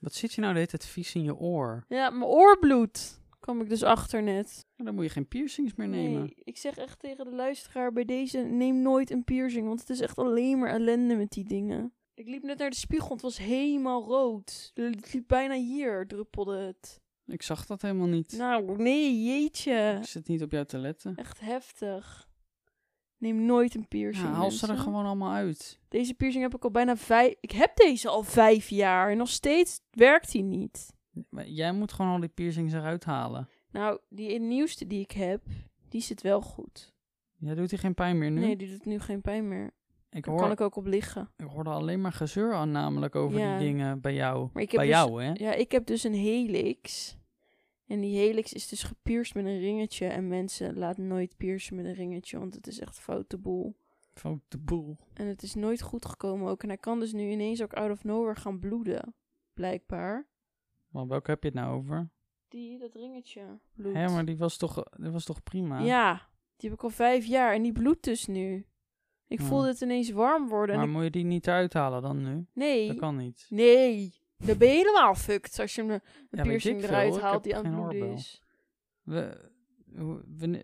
[0.00, 1.84] Wat zit je nou de hele tijd vies in je oor?
[1.88, 3.20] Ja, mijn oorbloed.
[3.46, 4.66] Kwam ik dus achter net.
[4.76, 6.20] Dan moet je geen piercings meer nemen.
[6.20, 9.90] Nee, ik zeg echt tegen de luisteraar bij deze, neem nooit een piercing, want het
[9.90, 11.92] is echt alleen maar ellende met die dingen.
[12.14, 14.70] Ik liep net naar de spiegel, het was helemaal rood.
[14.74, 17.00] Het liep bijna hier, druppelde het.
[17.26, 18.32] Ik zag dat helemaal niet.
[18.36, 19.96] Nou, nee, jeetje.
[20.00, 21.16] Ik zit niet op jou te letten.
[21.16, 22.28] Echt heftig.
[23.16, 24.28] Neem nooit een piercing.
[24.28, 25.80] Ja, haal ze er gewoon allemaal uit.
[25.88, 27.34] Deze piercing heb ik al bijna vijf...
[27.40, 30.94] Ik heb deze al vijf jaar en nog steeds werkt die niet.
[31.28, 33.48] Maar Jij moet gewoon al die piercings eruit halen.
[33.70, 35.42] Nou, die nieuwste die ik heb,
[35.88, 36.94] die zit wel goed.
[37.38, 38.40] Jij doet hier geen pijn meer nu?
[38.40, 39.70] Nee, die doet nu geen pijn meer.
[40.10, 41.30] ik, Daar hoor, kan ik ook op liggen.
[41.36, 43.58] ik hoorde alleen maar gezeur aan namelijk over Ja.
[43.58, 44.48] die dingen bij jou.
[44.52, 45.32] Maar ik heb Bij dus- jou, hè?
[45.32, 47.16] Ja, ik heb dus een helix.
[47.86, 50.06] En die helix is dus gepierst met een ringetje.
[50.06, 53.76] En mensen laten nooit piercen met een ringetje, want het is echt foute boel.
[54.12, 54.96] Foute boel.
[55.14, 56.62] En het is nooit goed gekomen ook.
[56.62, 59.14] En hij kan dus nu ineens ook out of nowhere gaan bloeden.
[59.54, 60.26] Blijkbaar.
[60.96, 62.10] Maar welke heb je het nou over?
[62.48, 63.58] Die, dat ringetje.
[63.74, 63.94] Bloed.
[63.94, 65.78] Hé, maar die was toch, die was toch prima?
[65.80, 67.54] Ja, die heb ik al vijf jaar.
[67.54, 68.66] En die bloedt dus nu.
[69.26, 69.44] Ik Ja.
[69.46, 70.74] voelde het ineens warm worden.
[70.74, 72.46] En Maar ik- moet je die niet eruit halen dan nu?
[72.52, 73.46] nee, Dat kan niet.
[73.48, 74.14] nee.
[74.36, 76.00] Dan ben je helemaal fucked als je een,
[76.42, 78.42] piercing veel, eruit haalt die aan het bloeden is.
[79.02, 79.50] We,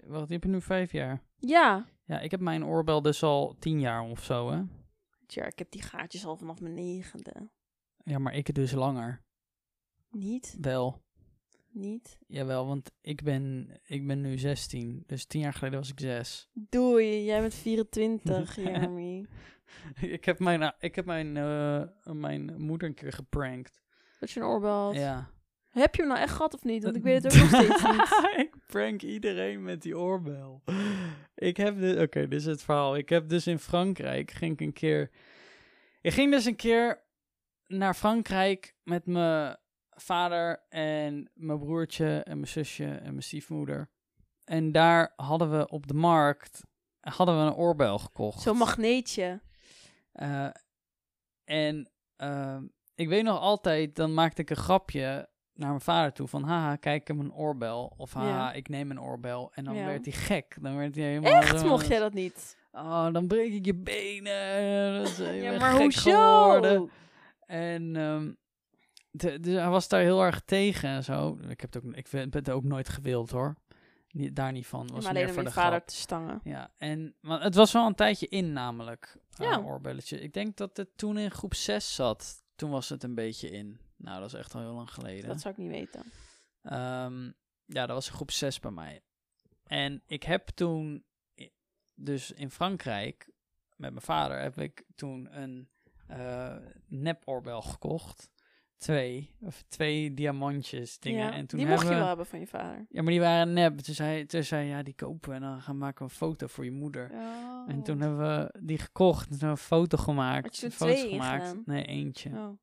[0.07, 1.23] wacht, die heb je nu vijf jaar.
[1.39, 1.87] Ja.
[2.05, 4.63] Ja, ik heb mijn oorbel dus al tien jaar of zo, hè?
[5.27, 7.51] Tja, ik heb die gaatjes al vanaf mijn negende.
[8.05, 9.23] Ja, maar ik dus langer.
[10.13, 11.03] Niet, Wel.
[11.71, 12.19] niet.
[12.27, 15.03] Jawel, want ik ben, ik ben nu 16.
[15.07, 16.49] Dus tien jaar geleden was ik zes.
[16.53, 19.27] Doei, jij bent 24, Jeremy.
[20.01, 23.83] ik heb mijn, ik heb mijn, eh, mijn moeder een keer geprankt.
[24.21, 24.95] Dat je een oorbel had.
[24.95, 25.31] Ja.
[25.69, 26.85] Heb je hem nou echt gehad of niet?
[26.85, 28.35] Want ik weet het ook nog steeds niet.
[28.37, 30.63] ik prank iedereen met die oorbel.
[31.35, 32.97] Ik heb dus, oké, dit is het verhaal.
[32.97, 35.11] Ik heb dus in Frankrijk, ging ik een keer,
[36.01, 37.03] ik ging dus een keer
[37.67, 39.57] naar Frankrijk met mijn
[39.95, 43.91] vader en mijn broertje en mijn zusje en mijn stiefmoeder.
[44.45, 46.63] En daar hadden we op de markt,
[47.01, 48.41] hadden we een oorbel gekocht.
[48.41, 49.41] Zo'n magneetje.
[50.13, 50.49] Eh,
[51.45, 56.29] en ehm, ik weet nog altijd, dan maakte ik een grapje naar mijn vader toe
[56.29, 57.95] van haha, kijk, heb een oorbel.
[57.97, 58.53] Of haha, Ja.
[58.53, 59.51] ik neem een oorbel.
[59.55, 59.85] En dan Ja.
[59.85, 60.57] werd hij gek.
[60.61, 61.61] Dan werd hij helemaal Echt?
[61.61, 62.57] zo- Mocht jij dat niet?
[62.73, 64.95] Oh, dan breek ik je benen.
[65.03, 66.11] Dat is, je Ja, maar hoezo?
[66.11, 66.91] geworden.
[67.47, 68.33] En ehm,
[69.13, 71.39] de- hij was daar heel erg tegen en zo.
[71.49, 73.55] Ik heb het ook, ik ben het ook nooit gewild hoor.
[74.11, 74.87] Niet, daar niet van.
[74.87, 75.87] Ja, Was maar meer alleen om voor je de vader grap.
[75.89, 76.41] te stangen.
[76.45, 79.61] Ja, en maar het was wel een tijdje in namelijk, eh, Ja.
[79.61, 80.21] oorbelletje.
[80.21, 82.43] Ik denk dat het toen in groep 6 zat.
[82.57, 83.81] Toen was het een beetje in.
[83.97, 85.29] Nou, dat is echt al heel lang geleden.
[85.29, 86.03] Dat zou ik niet weten.
[86.63, 87.25] Ehm,
[87.65, 89.01] ja, dat was groep 6 bij mij.
[89.67, 91.05] En ik heb toen,
[91.95, 93.31] dus in Frankrijk,
[93.77, 95.69] met mijn vader, heb ik toen een
[96.07, 98.31] eh nep-oorbel gekocht.
[98.83, 101.27] Twee, of twee diamantjes dingen.
[101.27, 102.87] Ja, en toen die mocht je we- wel hebben van je vader.
[102.89, 103.79] Ja, maar die waren nep.
[103.79, 106.17] Toen zei, toen zei hij, ja, die kopen we en dan gaan maken we een
[106.17, 107.11] foto voor je moeder.
[107.13, 107.65] Oh.
[107.69, 109.23] En toen hebben we die gekocht.
[109.23, 110.45] En toen hebben we een foto gemaakt.
[110.45, 111.67] Had je twee gemaakt.
[111.67, 112.31] Nee, eentje.
[112.31, 112.59] Oh.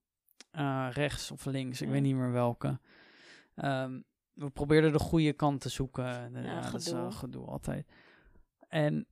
[0.52, 1.82] Eh, rechts of links.
[1.82, 1.94] Ik Ja.
[1.94, 2.80] weet niet meer welke.
[3.56, 4.00] Ehm,
[4.34, 6.04] we probeerden de goede kant te zoeken.
[6.34, 7.88] Ja, ja, dat is wel gedoe altijd.
[8.68, 9.08] En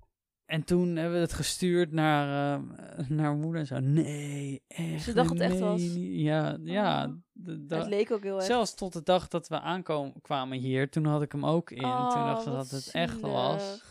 [0.48, 2.56] en toen hebben we het gestuurd naar,
[2.98, 3.80] eh, naar moeder en zo.
[3.80, 5.04] Nee, echt.
[5.04, 5.82] Ze dacht het echt was.
[5.82, 7.06] niet." Ja, ja.
[7.06, 7.14] Oh.
[7.34, 8.46] de- het leek ook heel erg.
[8.46, 11.82] zelfs tot de dag dat we aankwamen hier, toen had ik hem ook in.
[11.82, 11.90] toen
[12.26, 13.82] dacht ze Oh, dat het echt was.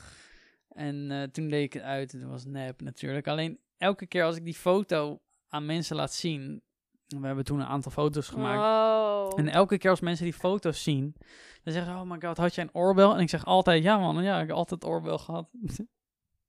[0.69, 3.29] En eh, toen deed ik het uit en het was nep natuurlijk.
[3.29, 6.63] Alleen elke keer als ik die foto aan mensen laat zien.
[7.07, 8.59] We hebben toen een aantal foto's gemaakt.
[8.59, 9.39] Oh.
[9.39, 11.15] En elke keer als mensen die foto's zien,
[11.63, 13.15] dan zeggen ze: Oh my god, had jij een oorbel?
[13.15, 15.49] En ik zeg altijd: Ja, man, ja, ik heb altijd oorbel gehad.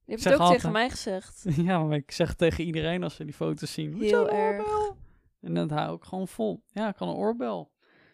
[0.08, 1.44] Je hebt het ook altijd- tegen mij gezegd.
[1.70, 4.60] ja, maar ik zeg tegen iedereen als ze die foto's zien: "Had jij Heel erg.
[4.68, 4.98] oorbel?"
[5.42, 6.64] En dat hou ik gewoon vol.
[6.68, 7.72] Ja, ik had een oorbel.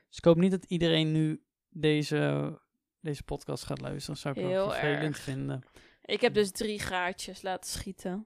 [0.08, 2.60] Dus ik hoop niet dat iedereen nu deze,
[3.00, 4.14] deze podcast gaat luisteren.
[4.14, 5.18] Dat zou ik wel Heel vervelend erg.
[5.24, 5.62] vinden.
[6.06, 8.26] Ik heb dus drie gaatjes laten schieten.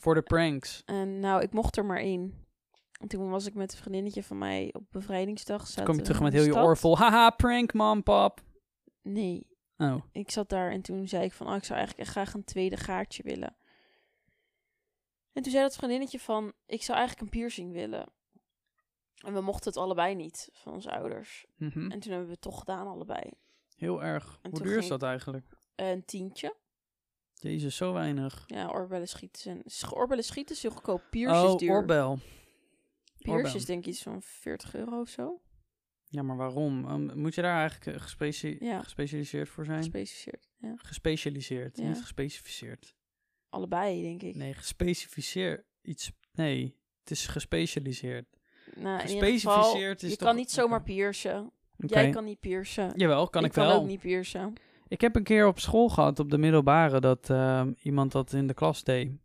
[0.00, 0.82] Voor de pranks.
[0.84, 2.46] En nou, ik mocht er maar één.
[3.00, 5.66] En toen was ik met een vriendinnetje van mij op bevrijdingsdag.
[5.66, 6.98] Zaten kom je terug met heel je oor vol.
[6.98, 8.40] Haha, prank, mam, pap.
[9.02, 9.46] Nee,
[9.82, 12.34] Oh, ik zat daar en toen zei ik van, oh, ik zou eigenlijk echt graag
[12.34, 13.56] een tweede gaatje willen.
[15.32, 18.06] En toen zei dat vriendinnetje van, ik zou eigenlijk een piercing willen.
[19.24, 21.46] En we mochten het allebei niet van onze ouders.
[21.56, 21.90] mhm.
[21.90, 23.30] En toen hebben we het toch gedaan allebei.
[23.76, 24.38] heel erg.
[24.42, 25.46] En Hoe duur is dat eigenlijk?
[25.74, 26.56] Een tientje.
[27.34, 28.44] Jezus, zo weinig.
[28.46, 31.02] Ja, oorbellen schieten Oorbellen schieten is heel goedkoop.
[31.10, 31.70] Is oh, duur.
[31.70, 32.18] oorbel.
[33.16, 33.54] Piercing oorbel.
[33.54, 35.40] is denk ik iets van 40 euro of zo.
[36.12, 36.88] Ja, maar waarom?
[36.88, 38.82] Ehm, moet je daar eigenlijk eh, gespeci- Ja.
[38.82, 39.78] gespecialiseerd voor zijn?
[39.78, 40.48] Gespecificeerd.
[40.58, 40.74] Ja.
[40.76, 41.88] Gespecialiseerd, Ja.
[41.88, 42.94] niet gespecificeerd.
[43.48, 44.34] Allebei, denk ik.
[44.34, 45.64] Nee, gespecificeerd.
[45.82, 46.12] Iets.
[46.32, 48.26] Nee, het is gespecialiseerd.
[48.76, 51.52] Nou, in ieder geval, Gespecificeerd is je toch- kan niet zomaar piercen.
[51.76, 52.92] Jij kan niet piercen.
[52.96, 53.80] Jawel, kan ik, kan wel.
[53.80, 54.52] ook niet piercen.
[54.88, 58.46] Ik heb een keer op school gehad, op de middelbare, dat ehm, iemand dat in
[58.46, 59.06] de klas deed.
[59.08, 59.20] Die-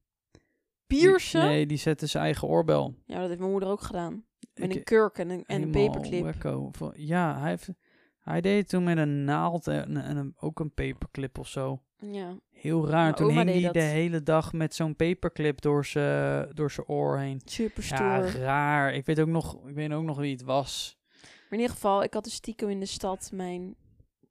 [1.00, 1.42] Piercen?
[1.46, 2.96] Nee, die zette zijn eigen oorbel.
[3.06, 4.26] Ja, dat heeft mijn moeder ook gedaan.
[4.54, 6.92] Met een kurk en een, en een paperclip.
[6.96, 7.70] Ja, hij, heeft,
[8.20, 11.82] hij deed het toen met een naald en, en een- ook een paperclip of zo.
[12.00, 12.40] Ja.
[12.52, 13.02] Heel raar.
[13.04, 17.18] Mijn toen hing hij de hele dag met zo'n paperclip door zijn door zijn oor
[17.20, 17.42] heen.
[17.46, 17.98] Super stoer.
[18.00, 18.94] Ja, raar.
[18.94, 20.98] Ik weet ook nog, ik weet ook nog wie het was.
[21.22, 23.76] Maar in ieder geval, ik had dus stiekem in de stad mijn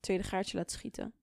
[0.01, 1.15] tweede gaatje laten schieten.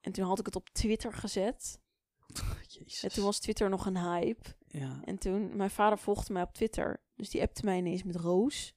[0.00, 1.80] En toen had ik het op Twitter gezet.
[2.78, 3.02] Jezus.
[3.02, 4.56] En toen was Twitter nog een hype.
[4.68, 5.00] Ja.
[5.04, 7.02] En toen, mijn vader volgde mij op Twitter.
[7.14, 8.74] Dus die appte mij ineens met Roos.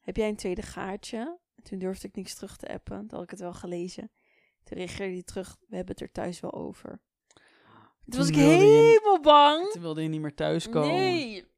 [0.00, 1.38] Heb jij een tweede gaatje?
[1.54, 2.98] En toen durfde ik niks terug te appen.
[2.98, 4.10] Toen had ik het wel gelezen.
[4.64, 7.00] Toen reageerde hij terug, we hebben het er thuis wel over.
[8.08, 9.70] Toen was ik je- helemaal bang.
[9.70, 10.94] Toen wilde je niet meer thuiskomen.
[10.94, 11.48] Nee.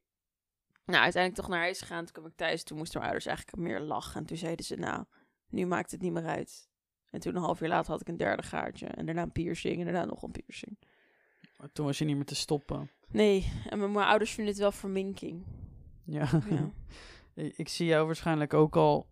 [0.85, 2.03] Nou, uiteindelijk toch naar huis gegaan.
[2.03, 2.63] Toen kwam ik thuis.
[2.63, 4.19] Toen moesten mijn ouders eigenlijk meer lachen.
[4.19, 5.03] En toen zeiden ze, nou,
[5.49, 6.69] nu maakt het niet meer uit.
[7.09, 8.85] En toen een half jaar later had ik een derde gaatje.
[8.87, 9.77] En daarna een piercing.
[9.77, 10.77] En daarna nog een piercing.
[11.73, 12.91] Toen was je niet meer te stoppen.
[13.11, 15.43] Nee, en mijn, mijn ouders vinden het wel verminking.
[16.05, 16.27] Ja.
[16.49, 16.71] Ja.
[17.55, 19.11] ik zie jou waarschijnlijk ook al.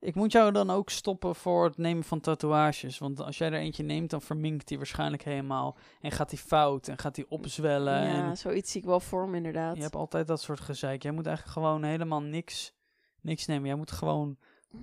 [0.00, 2.98] Ik moet jou dan ook stoppen voor het nemen van tatoeages.
[2.98, 5.76] Want als jij er eentje neemt, dan verminkt die waarschijnlijk helemaal.
[6.00, 8.04] En gaat die fout en gaat die opzwellen.
[8.04, 9.76] ja, En zoiets zie ik wel voor me inderdaad.
[9.76, 11.02] je hebt altijd dat soort gezeik.
[11.02, 12.72] Jij moet eigenlijk gewoon helemaal niks,
[13.20, 13.66] niks nemen.
[13.66, 14.36] Jij moet gewoon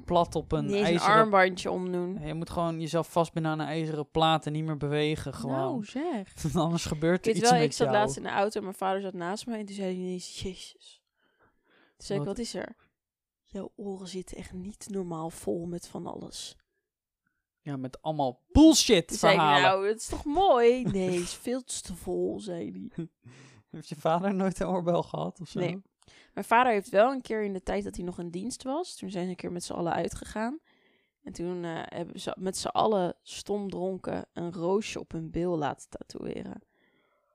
[0.05, 1.15] plat op een Niet eens een ijzeren...
[1.15, 2.19] armbandje omdoen.
[2.25, 5.33] Je moet gewoon jezelf vastbinden aan een ijzeren plaat en niet meer bewegen.
[5.33, 5.55] Gewoon.
[5.55, 6.33] Nou, zeg.
[6.55, 7.99] Anders gebeurt Ik er iets wel, met ik zat jou.
[7.99, 9.59] laatst in de auto en mijn vader zat naast mij.
[9.59, 11.03] En toen zei hij ineens, jezus.
[11.97, 12.35] Toen zei ik, Wat?
[12.37, 12.75] wat is er?
[13.43, 16.57] Jouw oren zitten echt niet normaal vol met van alles.
[17.61, 19.63] Ja, met allemaal bullshit Toen zei ik, verhalen.
[19.63, 20.83] nou, dat is toch mooi?
[20.91, 23.07] Nee, is veel te vol, zei hij.
[23.71, 25.59] Heeft je vader nooit een oorbel gehad of zo?
[25.59, 25.81] Nee.
[26.35, 28.95] Mijn vader heeft wel een keer in de tijd dat hij nog in dienst was.
[28.95, 30.59] Toen zijn ze een keer met z'n allen uitgegaan.
[31.23, 35.57] En toen eh, hebben ze met z'n allen stom dronken een roosje op hun bil
[35.57, 36.61] laten tatoeëren.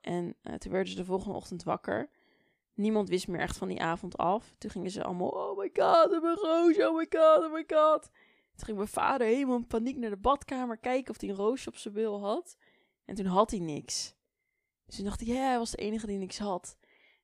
[0.00, 2.10] En eh, toen werden ze de volgende ochtend wakker.
[2.74, 4.54] Niemand wist meer echt van die avond af.
[4.58, 8.02] Toen gingen ze allemaal, oh my god, een roosje, oh my god, oh my god.
[8.54, 11.68] Toen ging mijn vader helemaal in paniek naar de badkamer kijken of hij een roosje
[11.68, 12.56] op zijn bil had.
[13.04, 14.14] En toen had hij niks.
[14.86, 16.76] Dus toen dacht ik, ja, hij was de enige die niks had.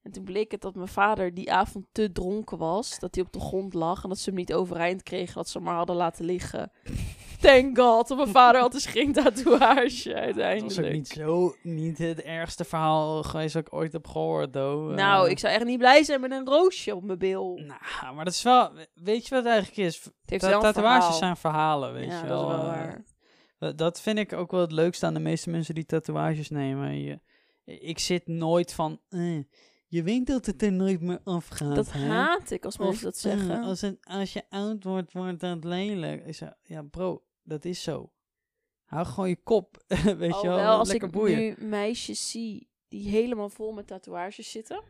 [0.07, 2.99] En toen bleek het dat mijn vader die avond te dronken was.
[2.99, 5.35] Dat hij op de grond lag en dat ze hem niet overeind kregen.
[5.35, 6.71] Dat ze hem maar hadden laten liggen.
[7.41, 10.77] Thank god, mijn vader had dus geen tatoeage Dat uiteindelijk.
[10.77, 14.95] was ook niet zo, niet het ergste verhaal geweest dat ik ooit heb gehoord, though.
[14.95, 17.57] Nou, Eh, ik zou echt niet blij zijn met een roosje op mijn bil.
[18.01, 18.71] Nou, maar dat is wel...
[18.95, 20.05] Weet je wat het eigenlijk is?
[20.05, 21.19] Het heeft Ta- wel een tatoeages verhaal.
[21.19, 22.49] zijn verhalen, weet ja, je dat is wel.
[22.49, 23.05] wel eh, waar.
[23.59, 27.01] dat- dat vind ik ook wel het leukste aan de meeste mensen die tatoeages nemen.
[27.03, 27.21] Je,
[27.65, 29.01] ik zit nooit van...
[29.09, 29.39] eh,
[29.89, 32.07] je weet dat het er nooit meer afgaat, Dat hè?
[32.07, 33.63] haat ik als mensen dat zeggen.
[33.63, 36.35] als, het, als je oud wordt, wordt dat lelijk.
[36.35, 38.11] Zeg, ja bro, dat is zo.
[38.85, 40.33] Hou gewoon je kop, weet je wel.
[40.33, 41.39] Alhoewel, als lekker ik boeien.
[41.39, 44.83] nu meisjes zie die helemaal vol met tatoeages zitten,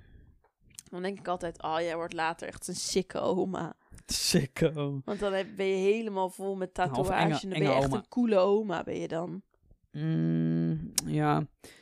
[0.90, 3.76] dan denk ik altijd, oh, jij wordt later echt een sikke oma.
[4.06, 5.00] Sicko.
[5.04, 7.96] Want dan ben je helemaal vol met enge- tatoeages en dan ben je echt oma.
[7.96, 9.42] een coole oma, ben je dan.
[9.90, 11.34] Mm, ja,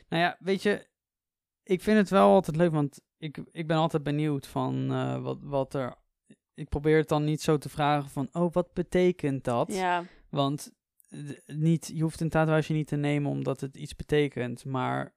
[0.09, 0.87] nou ja, weet je,
[1.65, 5.37] ik vind het wel altijd leuk, want ik, ik ben altijd benieuwd van eh, wat,
[5.41, 5.95] wat er...
[6.53, 9.73] Ik probeer het dan niet zo te vragen van, oh, wat betekent dat?
[9.73, 10.71] Ja, Want
[11.45, 15.13] niet, je hoeft een tatoeage niet te nemen omdat het iets betekent, maar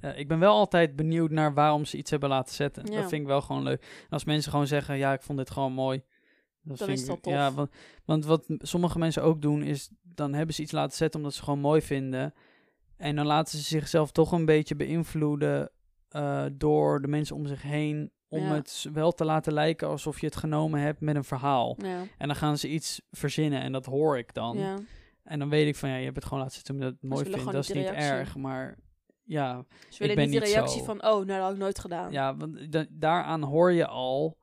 [0.00, 2.84] eh, ik ben wel altijd benieuwd naar waarom ze iets hebben laten zetten.
[2.86, 3.00] Ja.
[3.00, 3.80] Dat vind ik wel gewoon leuk.
[3.82, 6.02] En als mensen gewoon zeggen, ja, ik vond dit gewoon mooi.
[6.62, 7.32] Dat Dan vind is ik- tof.
[7.32, 7.70] Ja, want,
[8.04, 11.42] want wat sommige mensen ook doen is, dan hebben ze iets laten zetten omdat ze
[11.42, 12.34] gewoon mooi vinden.
[12.96, 15.70] En dan laten ze zichzelf toch een beetje beïnvloeden
[16.08, 18.10] eh, door de mensen om zich heen.
[18.28, 18.54] Om Ja.
[18.54, 21.74] het wel te laten lijken alsof je het genomen hebt met een verhaal.
[21.78, 24.58] ja, En dan gaan ze iets verzinnen en dat hoor ik dan.
[24.58, 24.76] ja.
[25.22, 27.24] En dan weet ik van ja, je hebt het gewoon laten zitten omdat het mooi
[27.24, 27.44] vindt.
[27.52, 28.10] Dat is niet de reactie.
[28.10, 28.76] erg, maar
[29.24, 31.78] ja, Ze willen ben niet die niet reactie van, oh, nou, dat had ik nooit
[31.78, 32.12] gedaan.
[32.12, 34.36] ja want da- daaraan hoor je al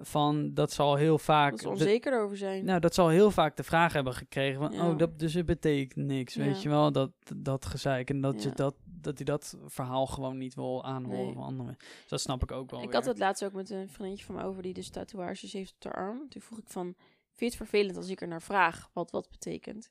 [0.00, 1.50] van dat zal heel vaak.
[1.50, 2.64] dat ze de- onzeker erover zijn.
[2.64, 4.90] nou, dat zal heel vaak de vraag hebben gekregen van, Ja.
[4.90, 6.62] oh, dat, dus het betekent niks, weet Ja.
[6.62, 8.10] je wel, dat, dat gezeik.
[8.10, 11.32] En dat, je dat, dat hij dat verhaal gewoon niet wil aanhoren Nee.
[11.34, 11.76] van anderen.
[11.78, 12.94] Dus dat snap ik ook wel Ik weer.
[12.94, 15.84] had het laatst ook met een vriendje van me over die dus tatoeages heeft op
[15.84, 16.28] haar arm.
[16.28, 16.98] Toen vroeg ik van, vind
[17.36, 19.90] je het vervelend als ik er naar vraag wat wat betekent?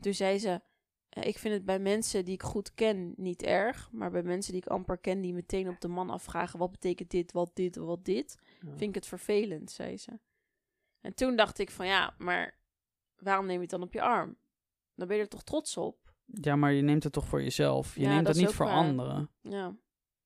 [0.00, 0.60] Toen zei ze,
[1.08, 4.52] "Eh, ik vind het bij mensen die ik goed ken niet erg, maar bij mensen
[4.52, 7.76] die ik amper ken die meteen op de man afvragen wat betekent dit, wat dit,
[7.76, 8.70] wat dit, Ja.
[8.76, 10.18] vind ik het vervelend, zei ze.
[11.00, 12.58] En toen dacht ik van ja, maar
[13.18, 14.36] waarom neem je het dan op je arm?
[14.94, 16.12] Dan ben je er toch trots op?
[16.26, 17.94] Ja, maar je neemt het toch voor jezelf.
[17.94, 18.74] Je Ja, neemt dat het niet voor waar.
[18.74, 19.30] anderen.
[19.40, 19.76] Ja,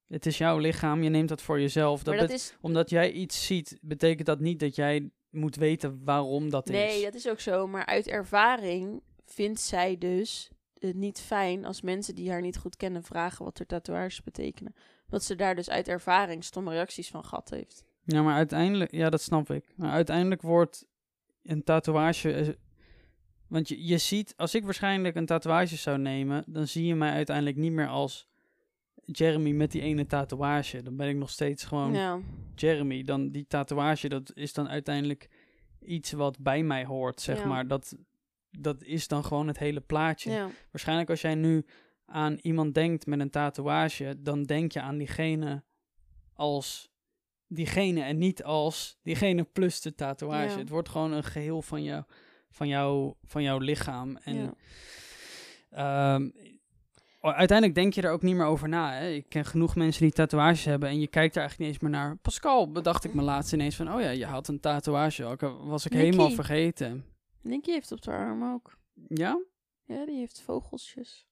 [0.06, 2.02] Het is jouw lichaam, je neemt dat voor jezelf.
[2.02, 6.66] Dat is, Omdat jij iets ziet, betekent dat niet dat jij moet weten waarom dat
[6.66, 7.02] Nee, is.
[7.04, 7.66] dat is ook zo.
[7.66, 12.76] Maar uit ervaring vindt zij dus het niet fijn als mensen die haar niet goed
[12.76, 14.74] kennen vragen wat er tatoeages betekenen.
[15.06, 17.84] Dat ze daar dus uit ervaring stomme reacties van gehad heeft.
[18.10, 19.72] Ja, maar uiteindelijk, ja, dat snap ik.
[19.76, 20.86] Maar uiteindelijk wordt
[21.42, 22.32] een tatoeage.
[22.32, 22.48] eh,
[23.46, 27.12] Want je, je ziet, als ik waarschijnlijk een tatoeage zou nemen, dan zie je mij
[27.12, 28.28] uiteindelijk niet meer als
[29.04, 30.82] Jeremy met die ene tatoeage.
[30.82, 32.20] Dan ben ik nog steeds gewoon Ja,
[32.54, 33.02] Jeremy.
[33.02, 35.28] Dan die tatoeage, dat is dan uiteindelijk
[35.80, 37.46] iets wat bij mij hoort, zeg Ja.
[37.46, 37.66] maar.
[37.66, 37.96] Dat,
[38.50, 40.30] dat is dan gewoon het hele plaatje.
[40.30, 41.64] ja, Waarschijnlijk als jij nu
[42.06, 45.62] aan iemand denkt met een tatoeage, dan denk je aan diegene
[46.32, 46.90] als
[47.48, 50.52] diegene en niet als diegene plus de tatoeage.
[50.52, 50.58] Ja.
[50.58, 52.04] Het wordt gewoon een geheel van, jou,
[52.50, 54.16] van, jou, van jouw lichaam.
[54.16, 54.36] En
[55.70, 56.14] ja.
[56.14, 56.30] ehm,
[57.20, 58.92] uiteindelijk denk je er ook niet meer over na.
[58.92, 59.08] Hè?
[59.08, 62.00] Ik ken genoeg mensen die tatoeages hebben en je kijkt er eigenlijk niet eens meer
[62.00, 62.16] naar.
[62.16, 65.24] Pascal, bedacht ik me laatst ineens van, oh ja, je had een tatoeage.
[65.24, 66.04] Ook was ik Nicky.
[66.04, 67.04] helemaal vergeten.
[67.42, 68.78] Nicky heeft op haar arm ook.
[69.08, 69.42] Ja?
[69.84, 71.27] Ja, die heeft vogeltjes.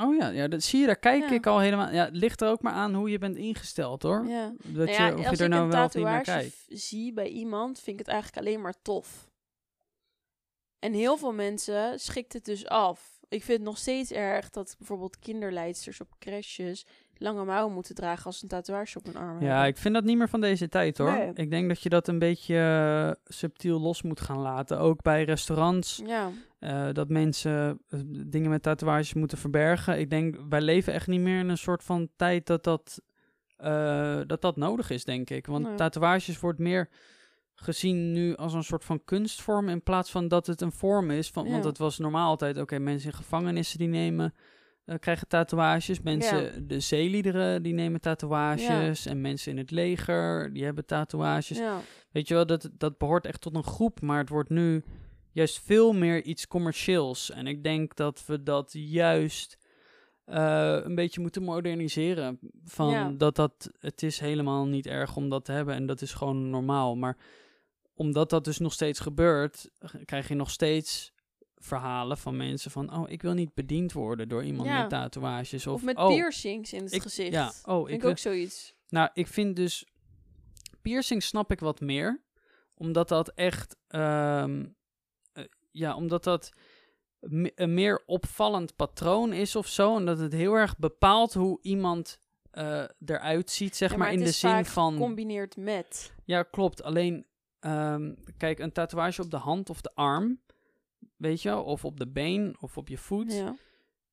[0.00, 1.30] Oh ja, ja dat zie je, daar kijk Ja.
[1.34, 1.92] ik al helemaal.
[1.92, 4.26] Ja, het ligt er ook maar aan hoe je bent ingesteld hoor.
[4.26, 4.52] Ja.
[4.64, 6.64] Dat Nou je, of als je er nou wel of niet naar kijkt.
[6.68, 9.28] zie bij iemand, vind ik het eigenlijk alleen maar tof.
[10.78, 13.20] En heel veel mensen schikt het dus af.
[13.28, 16.86] Ik vind het nog steeds erg dat bijvoorbeeld kinderleidsters op crashes
[17.18, 19.68] lange mouwen moeten dragen als een tatoeage op hun arm Ja, hebben.
[19.68, 21.12] ik vind dat niet meer van deze tijd hoor.
[21.12, 21.30] Nee.
[21.34, 24.78] Ik denk dat je dat een beetje eh, subtiel los moet gaan laten.
[24.78, 29.98] Ook bij restaurants, Ja, eh, dat mensen eh, dingen met tatoeages moeten verbergen.
[29.98, 33.00] Ik denk, wij leven echt niet meer in een soort van tijd dat dat,
[34.26, 35.46] dat, dat nodig is, denk ik.
[35.46, 35.74] Want Nee.
[35.74, 36.88] tatoeages wordt meer
[37.54, 41.30] gezien nu als een soort van kunstvorm in plaats van dat het een vorm is.
[41.30, 44.34] Van, Want het was normaal altijd, oké, mensen in gevangenissen die nemen,
[44.98, 46.00] krijgen tatoeages.
[46.00, 49.06] Mensen, de zeeliederen, die nemen tatoeages.
[49.06, 51.58] En mensen in het leger, die hebben tatoeages.
[51.58, 51.80] ja.
[52.10, 54.84] Weet je wel, dat, dat behoort echt tot een groep, maar het wordt nu
[55.32, 57.30] juist veel meer iets commercieels.
[57.30, 59.58] En ik denk dat we dat juist
[60.24, 62.38] eh, een beetje moeten moderniseren.
[62.64, 66.12] Van dat dat, het is helemaal niet erg om dat te hebben en dat is
[66.12, 66.96] gewoon normaal.
[66.96, 67.16] Maar
[67.94, 69.70] omdat dat dus nog steeds gebeurt,
[70.04, 71.12] krijg je nog steeds
[71.58, 74.80] verhalen van mensen van, oh, ik wil niet bediend worden door iemand Ja.
[74.80, 75.66] met tatoeages.
[75.66, 77.32] Of, Of met oh, piercings in het ik- gezicht.
[77.32, 78.74] ja, oh, vind ik ook zoiets.
[78.88, 79.86] nou, ik vind dus
[80.82, 82.22] piercing snap ik wat meer,
[82.74, 84.66] omdat dat echt, ehm,
[85.32, 86.50] eh, ja, omdat dat
[87.20, 91.58] me- een meer opvallend patroon is of zo, en dat het heel erg bepaalt hoe
[91.62, 92.18] iemand
[92.50, 96.12] eh, eruit ziet, zeg Ja, maar, in de zin van, gecombineerd met.
[96.24, 96.82] ja, klopt.
[96.82, 97.26] Alleen,
[97.60, 100.40] ehm, kijk, een tatoeage op de hand of de arm,
[101.16, 103.56] weet je, of op de been of op je voet, Ja,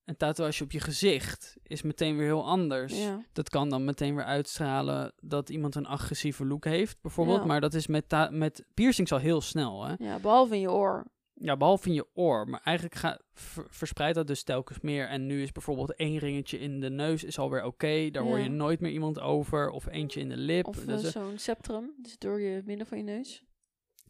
[0.05, 3.25] een tatoeage op je gezicht is meteen weer heel anders ja.
[3.33, 7.39] dat kan dan meteen weer uitstralen dat iemand een agressieve look heeft, bijvoorbeeld.
[7.39, 7.45] Ja.
[7.45, 9.93] Maar dat is met, met piercings al heel snel, hè?
[9.97, 11.11] ja, behalve in je oor.
[11.35, 12.49] Ja, behalve in je oor.
[12.49, 15.07] Maar eigenlijk ga, ver- verspreidt dat dus telkens meer.
[15.07, 18.09] En nu is bijvoorbeeld één ringetje in de neus is alweer oké.
[18.11, 19.69] Daar hoor je nooit meer iemand over.
[19.69, 20.67] Of eentje in de lip.
[20.67, 23.43] Of Dat is- zo'n septrum, dus door je midden van je neus.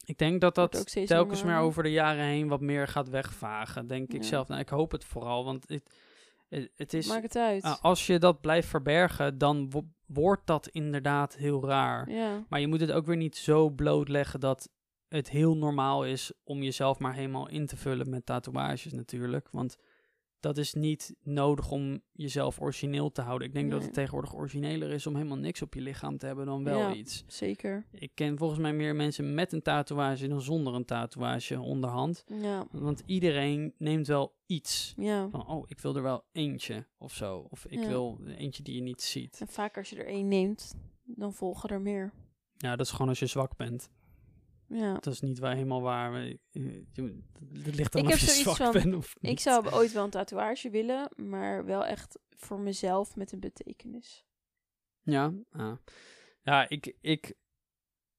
[0.04, 3.88] Ik denk dat dat telkens meer over de jaren heen wat meer gaat wegvagen.
[3.88, 4.48] Denk ik zelf.
[4.48, 5.84] Nou, ik hoop het vooral, want het,
[6.76, 7.64] Het is, Maakt het uit.
[7.64, 12.10] ah, als je dat blijft verbergen, dan wo- wordt dat inderdaad heel raar.
[12.10, 12.44] ja.
[12.50, 14.70] Maar je moet het ook weer niet zo blootleggen dat
[15.08, 19.48] het heel normaal is om jezelf maar helemaal in te vullen met tatoeages natuurlijk.
[19.52, 19.78] Want
[20.44, 23.48] dat is niet nodig om jezelf origineel te houden.
[23.48, 26.46] Ik denk dat het tegenwoordig origineler is om helemaal niks op je lichaam te hebben
[26.46, 26.94] dan wel Ja.
[26.94, 27.24] iets.
[27.28, 27.86] Zeker.
[27.92, 32.24] Ik ken volgens mij meer mensen met een tatoeage dan zonder een tatoeage onderhand.
[32.42, 32.68] Ja.
[32.72, 34.94] Want iedereen neemt wel iets.
[34.98, 35.30] Ja.
[35.30, 37.48] Van, oh, ik wil er wel eentje of zo.
[37.50, 37.88] Of ik Ja.
[37.88, 39.38] wil eentje die je niet ziet.
[39.42, 42.12] En vaak als je er één neemt, dan volgen er meer.
[42.58, 43.90] Ja, dat is gewoon als je zwak bent.
[44.68, 44.94] Ja.
[44.94, 46.12] Dat is niet waar, helemaal waar.
[46.12, 46.36] maar, eh,
[47.64, 50.10] Het ligt Ik dan of je zwak van, bent of Ik zou ooit wel een
[50.10, 54.26] tatoeage willen, maar wel echt voor mezelf met een betekenis.
[55.02, 55.78] Ja, ah.
[56.42, 57.34] ja ik, ik,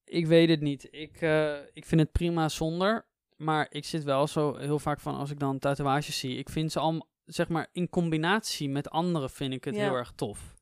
[0.03, 0.87] ik weet het niet.
[0.91, 3.05] Ik, eh, ik vind het prima zonder.
[3.35, 6.37] Maar ik zit wel zo heel vaak van als ik dan tatoeages zie.
[6.37, 9.81] Ik vind ze allemaal, zeg maar, in combinatie met anderen vind ik het Ja.
[9.81, 10.55] heel erg tof.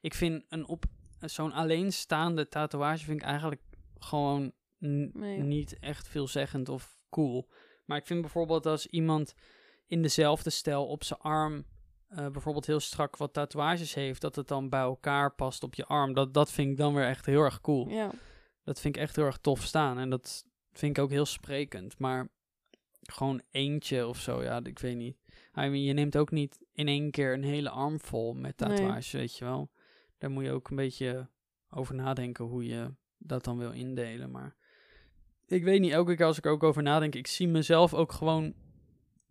[0.00, 0.84] Ik vind een op
[1.20, 3.60] zo'n alleenstaande tatoeage vind ik eigenlijk
[3.98, 4.52] gewoon
[5.12, 5.38] Nee.
[5.38, 7.48] niet echt veelzeggend of cool.
[7.84, 9.34] Maar ik vind bijvoorbeeld als iemand
[9.86, 11.64] in dezelfde stijl op zijn arm
[12.08, 15.84] eh, bijvoorbeeld heel strak wat tatoeages heeft, dat het dan bij elkaar past op je
[15.86, 16.12] arm.
[16.14, 17.88] Dat, dat vind ik dan weer echt heel erg cool.
[17.88, 18.10] Ja.
[18.64, 19.98] Dat vind ik echt heel erg tof staan.
[19.98, 21.98] En dat vind ik ook heel sprekend.
[21.98, 22.28] Maar
[23.02, 25.16] gewoon eentje of zo, ja, ik weet niet.
[25.32, 28.68] I mean, je neemt ook niet in één keer een hele arm vol met Nee.
[28.68, 29.70] tatoeages, weet je wel.
[30.18, 31.28] Daar moet je ook een beetje
[31.70, 34.30] over nadenken hoe je dat dan wil indelen.
[34.30, 34.56] Maar
[35.46, 38.12] ik weet niet, elke keer als ik er ook over nadenk, ik zie mezelf ook
[38.12, 38.54] gewoon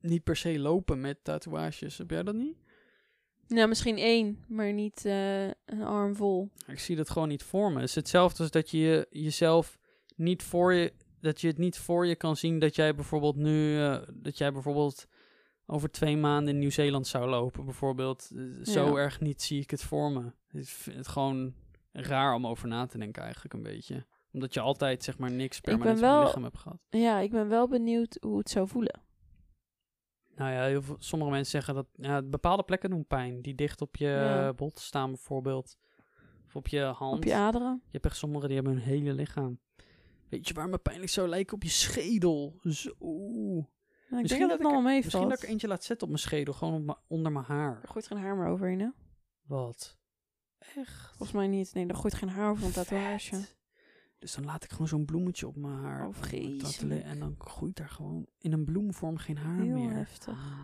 [0.01, 1.97] niet per se lopen met tatoeages.
[1.97, 2.57] Heb jij dat niet?
[3.47, 6.49] Nou, misschien één, maar niet eh, een arm vol.
[6.67, 7.79] Ik zie dat gewoon niet voor me.
[7.79, 9.77] Het is hetzelfde als dat je jezelf
[10.15, 13.79] niet voor je, dat je het niet voor je kan zien dat jij bijvoorbeeld nu,
[13.79, 15.07] eh, dat jij bijvoorbeeld
[15.65, 18.31] over twee maanden in Nieuw-Zeeland zou lopen, bijvoorbeeld.
[18.35, 18.43] Eh,
[18.73, 20.31] Zo erg niet zie ik het voor me.
[20.51, 21.53] Ik vind het gewoon
[21.91, 24.05] raar om over na te denken eigenlijk een beetje.
[24.35, 26.79] Omdat je altijd zeg maar niks permanent in je lichaam hebt gehad.
[26.89, 29.01] Ja, ik ben wel benieuwd hoe het zou voelen.
[30.35, 33.41] Nou ja, heel veel, sommige mensen zeggen dat ja, bepaalde plekken doen pijn.
[33.41, 34.53] Die dicht op je Ja.
[34.53, 35.77] bot staan bijvoorbeeld.
[36.45, 37.15] Of op je hand.
[37.15, 37.81] Op je aderen.
[37.85, 39.59] Je hebt echt sommigen die hebben hun hele lichaam.
[40.29, 41.55] Weet je waar me pijnlijk zou lijken?
[41.55, 42.59] Op je schedel.
[42.63, 42.89] Zo.
[42.99, 44.83] Ja, ik Misschien denk dat dat het nog.
[44.83, 46.53] Misschien dat ik er eentje laat zetten op mijn schedel.
[46.53, 47.79] Gewoon op onder mijn haar.
[47.81, 48.89] Er gooit geen haar meer overheen, hè?
[49.47, 49.97] Wat?
[50.75, 51.07] Echt?
[51.07, 51.73] Volgens mij niet.
[51.73, 53.45] Nee, er gooit geen haar over een tatoeage.
[54.25, 56.07] Dus dan laat ik gewoon zo'n bloemetje op mijn haar.
[56.07, 56.13] Oh,
[56.57, 59.93] tattoe- En dan groeit daar gewoon in een bloemvorm geen haar Heel meer.
[59.93, 60.33] heftig.
[60.33, 60.59] Ah,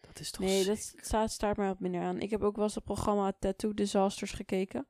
[0.00, 2.20] dat is toch Nee, dat staat, staat mij wat minder aan.
[2.20, 4.86] Ik heb ook wel eens het programma Tattoo Disasters gekeken.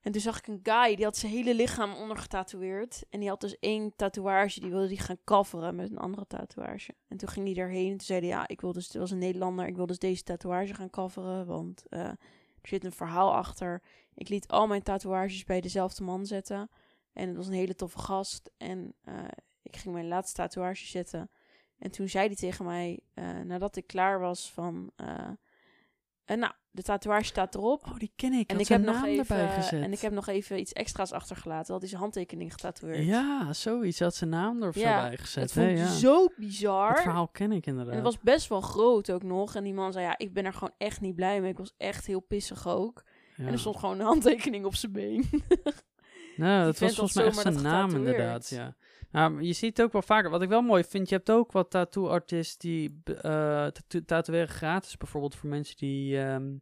[0.00, 3.04] En toen zag ik een guy, die had zijn hele lichaam ondergetatoeëerd.
[3.10, 6.94] En die had dus één tatoeage, die wilde die gaan coveren met een andere tatoeage.
[7.08, 9.10] En toen ging hij daarheen en toen zei hij, ja, ik wil dus, het was
[9.10, 13.32] een Nederlander, ik wil dus deze tatoeage gaan coveren, want eh, er zit een verhaal
[13.34, 13.82] achter.
[14.14, 16.70] Ik liet al mijn tatoeages bij dezelfde man zetten.
[17.12, 18.50] En het was een hele toffe gast.
[18.56, 19.14] En eh,
[19.62, 21.30] ik ging mijn laatste tatoeage zetten.
[21.78, 24.92] En toen zei hij tegen mij, eh, nadat ik klaar was van...
[24.96, 27.86] eh, nou, de tatoeage staat erop.
[27.86, 28.50] Oh, die ken ik.
[28.50, 29.82] en ik, heb nog naam even, erbij gezet.
[29.82, 31.72] en ik heb nog even iets extra's achtergelaten.
[31.72, 33.04] Had hij zijn handtekening getatoeëerd.
[33.04, 34.00] Ja, zoiets.
[34.00, 35.42] Had zijn naam er Ja, zo bij gezet.
[35.42, 35.86] Het vond ja.
[35.86, 37.02] zo Het bizar.
[37.02, 37.94] verhaal ken ik inderdaad.
[37.94, 39.54] En het was best wel groot ook nog.
[39.54, 41.50] En die man zei, ja, ik ben er gewoon echt niet blij mee.
[41.50, 43.04] Ik was echt heel pissig ook.
[43.36, 43.46] Ja.
[43.46, 45.24] En er stond gewoon een handtekening op zijn been.
[46.36, 48.74] Nou, dat was volgens mij echt zijn naam inderdaad, ja.
[49.10, 50.30] Nou, je ziet het ook wel vaker.
[50.30, 53.22] Wat ik wel mooi vind, je hebt ook wat tattoo-artisten die eh
[53.66, 54.96] tatoe- tatoeëren gratis.
[54.96, 56.52] Bijvoorbeeld voor mensen die ehm,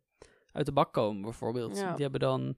[0.52, 1.76] uit de bak komen, bijvoorbeeld.
[1.78, 1.92] Ja.
[1.92, 2.56] Die hebben dan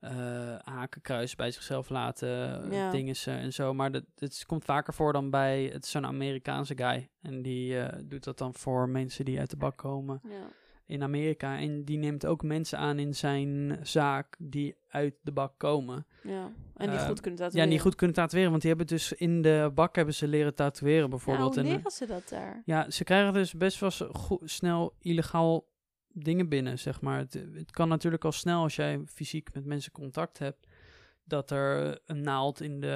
[0.00, 2.28] eh hakenkruis bij zichzelf laten,
[2.72, 2.90] Ja.
[2.90, 3.74] dingen en zo.
[3.74, 7.08] Maar dat, het komt vaker voor dan bij, het is zo'n Amerikaanse guy.
[7.22, 10.30] En die eh, doet dat dan voor mensen die uit de bak komen ja.
[10.86, 11.58] In Amerika.
[11.58, 16.06] En die neemt ook mensen aan in zijn zaak die uit de bak komen.
[16.22, 16.52] ja.
[16.76, 17.70] En die Eh, goed kunnen Ja, tatoeëren.
[17.70, 21.10] die goed kunnen tatoeëren, want die hebben dus in de bak hebben ze leren tatoeëren
[21.10, 21.54] bijvoorbeeld.
[21.54, 22.62] Ja, hoe En, eh, leren ze dat daar?
[22.64, 23.90] ja, ze krijgen dus best wel
[24.44, 25.68] snel illegaal
[26.08, 27.18] dingen binnen, zeg maar.
[27.18, 30.66] Het, het kan natuurlijk al snel als jij fysiek met mensen contact hebt,
[31.24, 32.86] dat er een naald in de,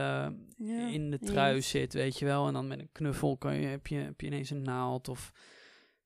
[0.57, 1.31] Ja, in de yes.
[1.31, 2.47] trui zit, weet je wel.
[2.47, 5.33] En dan met een knuffel kan je, heb, je, heb je ineens een naald of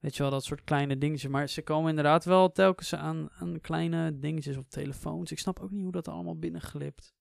[0.05, 1.31] weet je wel, dat soort kleine dingetjes.
[1.31, 5.31] Maar ze komen inderdaad wel telkens aan, aan kleine dingetjes op telefoons.
[5.31, 7.15] Ik snap ook niet hoe dat allemaal binnenglipt.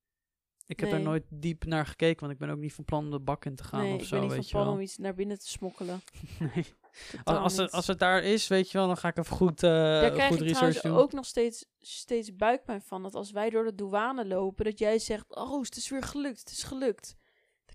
[0.65, 0.97] Ik heb Nee.
[0.97, 3.45] daar nooit diep naar gekeken, want ik ben ook niet van plan om de bak
[3.45, 4.73] in te gaan nee, of ik zo, ben niet weet van plan wel.
[4.73, 6.01] om iets naar binnen te smokkelen.
[6.39, 6.65] Nee.
[7.11, 9.63] Totaal Als, het, als het daar is, weet je wel, dan ga ik even goed,
[9.63, 10.95] eh Daar krijg goed ik research doen.
[10.95, 13.03] ook nog steeds, steeds buikpijn van.
[13.03, 15.35] Dat als wij door de douane lopen, dat jij zegt...
[15.35, 17.15] Oh, het is weer gelukt, het is gelukt.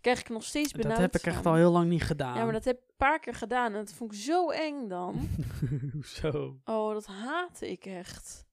[0.09, 2.37] Krijg ik nog steeds benauwd dat heb ik echt al heel lang niet gedaan.
[2.37, 4.89] Ja, maar dat heb ik een paar keer gedaan en dat vond ik zo eng
[4.89, 5.29] dan.
[5.93, 6.57] Hoezo?
[6.65, 8.47] Oh, dat haatte ik echt.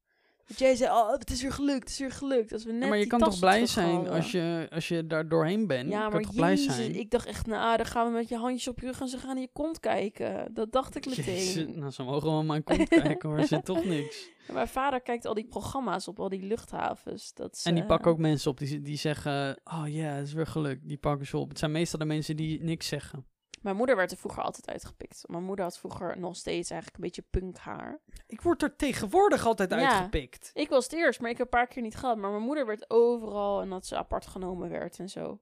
[0.47, 2.53] Dat jij zei, oh, het is weer gelukt, het is weer gelukt.
[2.53, 5.27] Als we net Ja, maar je kan toch blij zijn als je, als je daar
[5.27, 5.89] doorheen bent.
[5.89, 6.95] Ja, maar kan toch blij zijn?
[6.95, 9.17] ik dacht echt, nou, dan gaan we met je handjes op je rug en ze
[9.17, 10.53] gaan in je kont kijken.
[10.53, 11.35] Dat dacht ik meteen.
[11.35, 14.23] Jezus, nou, ze mogen wel mijn kont kijken hoor, er zit toch niks.
[14.47, 17.33] Ja, Mijn vader kijkt al die programma's op al die luchthavens.
[17.33, 20.33] Dat ze, En die pakken ook mensen op die, die zeggen, oh ja, het is
[20.33, 20.87] weer gelukt.
[20.87, 21.49] Die pakken ze op.
[21.49, 23.25] Het zijn meestal de mensen die niks zeggen.
[23.65, 25.23] Mijn moeder werd er vroeger altijd uitgepikt.
[25.27, 27.99] Mijn moeder had vroeger nog steeds eigenlijk een beetje punk haar.
[28.27, 29.77] Ik word er tegenwoordig altijd Ja.
[29.77, 30.51] uitgepikt.
[30.53, 32.17] Ik was het eerst, maar ik heb een paar keer niet gehad.
[32.17, 35.39] Maar mijn moeder werd overal en dat ze apart genomen werd en zo.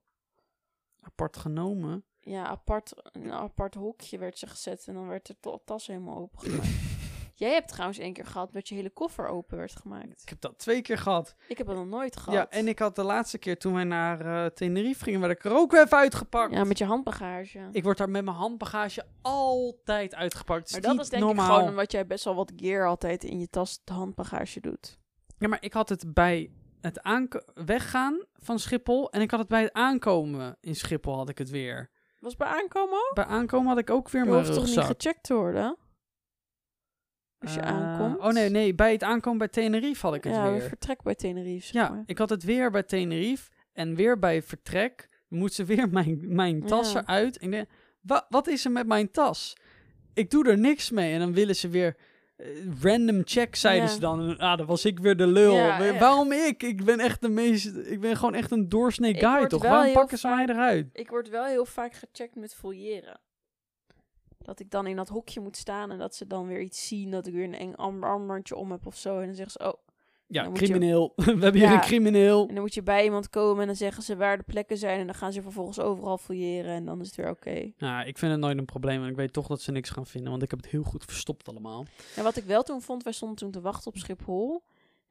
[1.02, 2.06] Apart genomen.
[2.20, 6.18] Ja, apart, in een apart hokje werd ze gezet en dan werd de tas helemaal
[6.18, 6.68] opengemaakt.
[7.44, 10.22] Jij hebt trouwens één keer gehad dat je hele koffer open werd gemaakt.
[10.22, 11.36] Ik heb dat twee keer gehad.
[11.48, 12.34] Ik heb dat nog nooit gehad.
[12.34, 15.46] Ja, en ik had de laatste keer toen wij naar eh, Tenerife gingen, werd ik
[15.46, 16.54] er ook weer even uitgepakt.
[16.54, 17.70] Ja, met je handbagage.
[17.72, 20.72] Ik word daar met mijn handbagage altijd uitgepakt.
[20.72, 21.46] maar dat is denk normaal.
[21.46, 24.98] ik gewoon omdat jij best wel wat gear altijd in je tas de handbagage doet.
[25.38, 27.00] Ja, maar ik had het bij het
[27.54, 31.50] weggaan van Schiphol en ik had het bij het aankomen in Schiphol had ik het
[31.50, 31.90] weer.
[32.20, 33.12] Was bij aankomen ook?
[33.14, 35.78] Bij aankomen had ik ook weer Je mijn hoeft toch niet gecheckt te worden?
[37.44, 38.20] Als je Eh, aankomt?
[38.20, 40.62] Oh nee, nee, bij het aankomen bij Tenerife had ik het ja, weer.
[40.62, 45.10] vertrek bij Tenerife, zeg Ja, ik had het weer bij Tenerife en weer bij vertrek
[45.28, 47.02] moet ze weer mijn, mijn tas Ja.
[47.02, 47.38] eruit.
[47.38, 47.68] En ik denk,
[48.02, 49.58] wa, wat is er met mijn tas?
[50.14, 51.96] Ik doe er niks mee en dan willen ze weer
[52.36, 52.48] eh,
[52.82, 53.94] random check, zeiden Ja.
[53.94, 54.38] ze dan.
[54.38, 55.56] Ah, dan was ik weer de lul.
[55.56, 55.98] Ja.
[56.00, 56.64] Waarom ik?
[56.64, 59.62] Ik ben echt de meest, ik ben gewoon echt een doorsnee guy, toch?
[59.64, 60.88] Waarom pakken ze mij eruit?
[60.94, 63.20] Ik word wel heel vaak gecheckt met fouilleren.
[64.44, 67.12] Dat ik dan in dat hokje moet staan en dat ze dan weer iets zien.
[67.12, 69.20] Dat ik weer een eng arm- armbandje om heb of zo.
[69.20, 69.82] En dan zeggen ze, oh.
[70.28, 71.14] Ja, je- crimineel.
[71.16, 72.42] We hebben hier een crimineel.
[72.48, 75.00] En dan moet je bij iemand komen en dan zeggen ze waar de plekken zijn.
[75.00, 77.72] En dan gaan ze vervolgens overal fouilleren en dan is het weer oké.
[77.78, 79.04] Nou, ik vind het nooit een probleem.
[79.04, 80.32] En ik weet toch dat ze niks gaan vinden.
[80.32, 81.86] Want ik heb het heel goed verstopt allemaal.
[82.16, 84.64] En wat ik wel toen vond, wij stonden toen te wachten op Schiphol.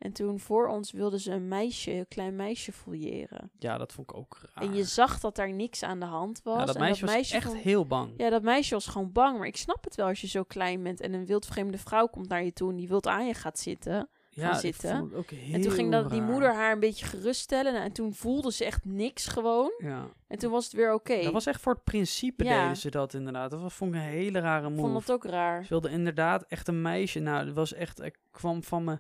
[0.03, 3.51] En toen voor ons wilden ze een meisje, een klein meisje fouilleren.
[3.59, 4.65] Ja, dat vond ik ook raar.
[4.65, 6.59] En je zag dat daar niks aan de hand was.
[6.59, 8.13] ja, dat en meisje was echt vond- heel bang.
[8.17, 9.39] Ja, dat meisje was gewoon bang.
[9.39, 12.29] Maar ik snap het wel als je zo klein bent en een wildvreemde vrouw komt
[12.29, 14.09] naar je toe en die wild aan je gaat zitten.
[14.31, 15.11] ja, ik zitten.
[15.15, 17.83] ook heel en toen ging dat, die moeder haar een beetje geruststellen.
[17.83, 19.73] En toen voelde ze echt niks gewoon.
[19.79, 20.09] Ja.
[20.29, 21.23] En toen was het weer oké.
[21.23, 22.61] Dat was echt voor het principe Ja.
[22.63, 23.51] deden ze dat inderdaad.
[23.51, 24.81] Dat was, vond ik een hele rare Ik move.
[24.91, 25.63] vond dat ook raar.
[25.63, 27.19] Ze wilde inderdaad echt een meisje.
[27.21, 28.01] Nou, dat was echt...
[28.03, 28.99] Ik kwam van me...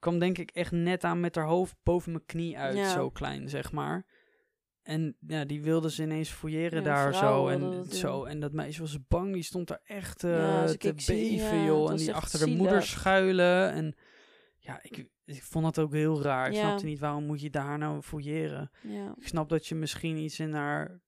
[0.00, 2.76] kwam denk ik echt net aan met haar hoofd boven mijn knie uit.
[2.76, 2.90] Ja.
[2.92, 4.06] Zo klein, zeg maar.
[4.82, 7.48] En ja, die wilde ze ineens fouilleren Ja, daar zo.
[7.48, 8.24] En, dat zo.
[8.24, 9.32] en dat meisje was bang.
[9.32, 11.90] Die stond daar echt eh, Ja, te zie- beven, joh.
[11.90, 13.70] En die achter de moeder schuilen.
[13.72, 13.94] En
[14.58, 16.48] ja, ik, ik vond dat ook heel raar.
[16.50, 18.70] Ik snapte niet, waarom moet je daar nou fouilleren?
[19.20, 21.00] Ik snap dat je misschien iets in haar...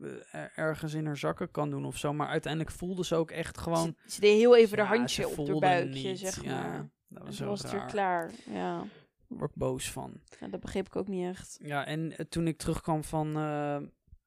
[0.00, 2.12] eh, er- ergens in haar zakken kan doen of zo.
[2.12, 3.96] Maar uiteindelijk voelde ze ook echt gewoon...
[4.04, 6.90] Ze, ze deed heel even de handje op haar buikje, niet, zeg maar.
[7.10, 8.30] Dat was zo was het weer klaar.
[8.52, 8.84] Ja.
[9.26, 10.12] Word ik boos van.
[10.40, 11.58] ja, dat begreep ik ook niet echt.
[11.62, 13.76] Ja, en eh, toen ik terugkwam van eh,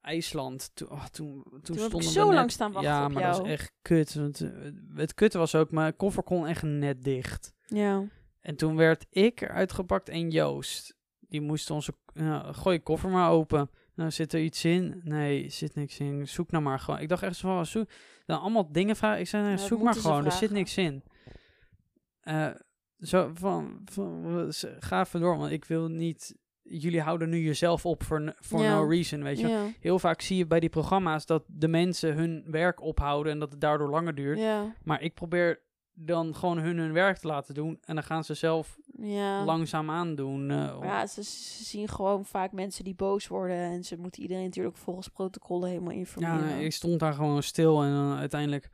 [0.01, 3.11] IJsland, toen, oh, toen, toen, Toen heb ik zo net- lang staan wachten Ja, op
[3.11, 4.13] maar dat was echt kut.
[4.13, 4.49] Want, eh,
[4.95, 7.53] het kutte was ook, mijn koffer kon echt net dicht.
[7.65, 8.03] Ja.
[8.39, 10.95] En toen werd ik eruit gepakt en Joost.
[11.19, 11.93] Die moest onze,
[12.51, 13.69] gooi je koffer maar open.
[13.95, 15.01] Nou, zit er iets in?
[15.03, 16.27] Nee, zit niks in.
[16.27, 16.99] Zoek nou maar gewoon.
[16.99, 17.89] Ik dacht echt zo van, zoek.
[18.25, 19.19] Dan allemaal dingen vragen.
[19.19, 20.25] Ik zei, nee, Ja, zoek maar gewoon.
[20.25, 21.03] Er zit niks in.
[22.21, 22.49] Eh,
[23.04, 24.24] zo van, van,
[24.80, 26.36] ga even door, want ik wil niet...
[26.66, 28.76] Jullie houden nu jezelf op voor Ja.
[28.76, 29.47] no reason, weet je.
[29.47, 29.66] Ja.
[29.80, 33.51] Heel vaak zie je bij die programma's dat de mensen hun werk ophouden en dat
[33.51, 34.39] het daardoor langer duurt.
[34.39, 34.74] Ja.
[34.84, 35.62] Maar ik probeer
[35.93, 39.43] dan gewoon hun hun werk te laten doen en dan gaan ze zelf Ja.
[39.45, 40.45] langzaam aandoen.
[40.45, 43.58] Maar ja, ze, ze zien gewoon vaak mensen die boos worden.
[43.58, 46.45] En ze moeten iedereen natuurlijk volgens protocollen helemaal Ja, informeren.
[46.45, 48.70] nee, ik stond daar gewoon stil en dan uiteindelijk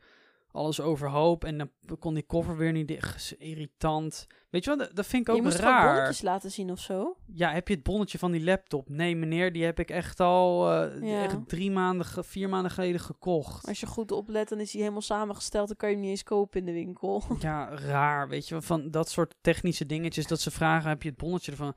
[0.52, 1.44] alles overhoop.
[1.44, 1.70] En dan
[2.00, 3.36] kon die koffer weer niet dicht.
[3.38, 4.28] Irritant.
[4.50, 5.94] Weet je wat, dat- vind ik je ook moest gewoon raar.
[5.94, 7.18] bonnetjes laten zien of zo.
[7.34, 8.90] Ja, heb je het bonnetje van die laptop?
[8.90, 11.24] Nee, meneer, die heb ik echt al eh, Ja.
[11.24, 13.68] echt drie maanden, vier maanden geleden gekocht.
[13.68, 15.68] Als je goed oplet, dan is hij helemaal samengesteld.
[15.68, 17.24] Dan kan je hem niet eens kopen in de winkel.
[17.40, 21.18] Ja, raar, weet je van dat soort technische dingetjes dat ze vragen, heb je het
[21.18, 21.74] bonnetje ervan?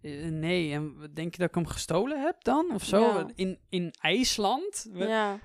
[0.00, 2.70] Eh, nee, en denk je dat ik hem gestolen heb dan?
[2.74, 3.00] Of zo?
[3.00, 3.26] Ja.
[3.34, 4.88] In, in IJsland?
[4.92, 5.38] We- Ja.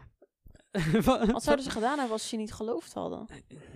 [1.06, 3.28] Wat- zouden ze gedaan hebben als ze je niet geloofd hadden?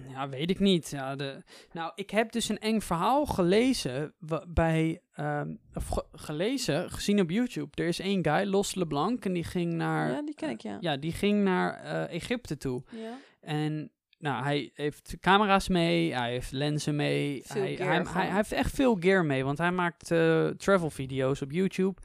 [0.09, 0.89] Ja, weet ik niet.
[0.89, 1.43] Ja, de...
[1.71, 4.13] Nou, ik heb dus een eng verhaal gelezen
[4.47, 7.81] bij, ehm, of ge- gelezen, gezien op YouTube.
[7.81, 10.77] Er is één guy, Los LeBlanc, en die ging naar, Ja, die ken ik, ja.
[10.79, 12.83] ja, die ging naar eh, Egypte toe.
[12.89, 13.17] Ja.
[13.41, 17.41] En nou, hij heeft camera's mee, hij heeft lenzen mee.
[17.45, 20.89] Veel hij, gear hij, hij, heeft echt veel gear mee, want hij maakt eh, travel
[20.89, 22.01] video's op YouTube.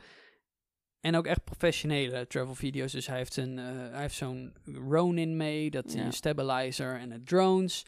[1.01, 2.93] En ook echt professionele travel video's.
[2.93, 4.55] Dus hij heeft, een, eh, hij heeft zo'n
[4.89, 6.05] Ronin mee, dat Ja.
[6.05, 7.85] een stabilizer en een drones.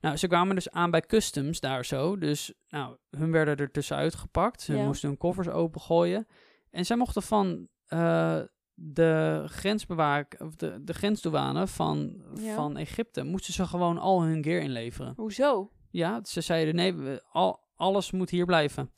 [0.00, 2.18] Nou, ze kwamen dus aan bij customs daar zo.
[2.18, 4.62] Dus nou, hun werden er tussenuit gepakt.
[4.62, 4.84] Ze Ja.
[4.84, 6.26] moesten hun koffers opengooien.
[6.70, 8.40] En zij mochten van eh,
[8.74, 12.54] de grensbewaak, of de, de grensdouane van, Ja.
[12.54, 15.12] van Egypte, moesten ze gewoon al hun gear inleveren.
[15.16, 15.70] Hoezo?
[15.90, 18.90] Ja, ze zeiden nee, we, al, alles moet hier blijven.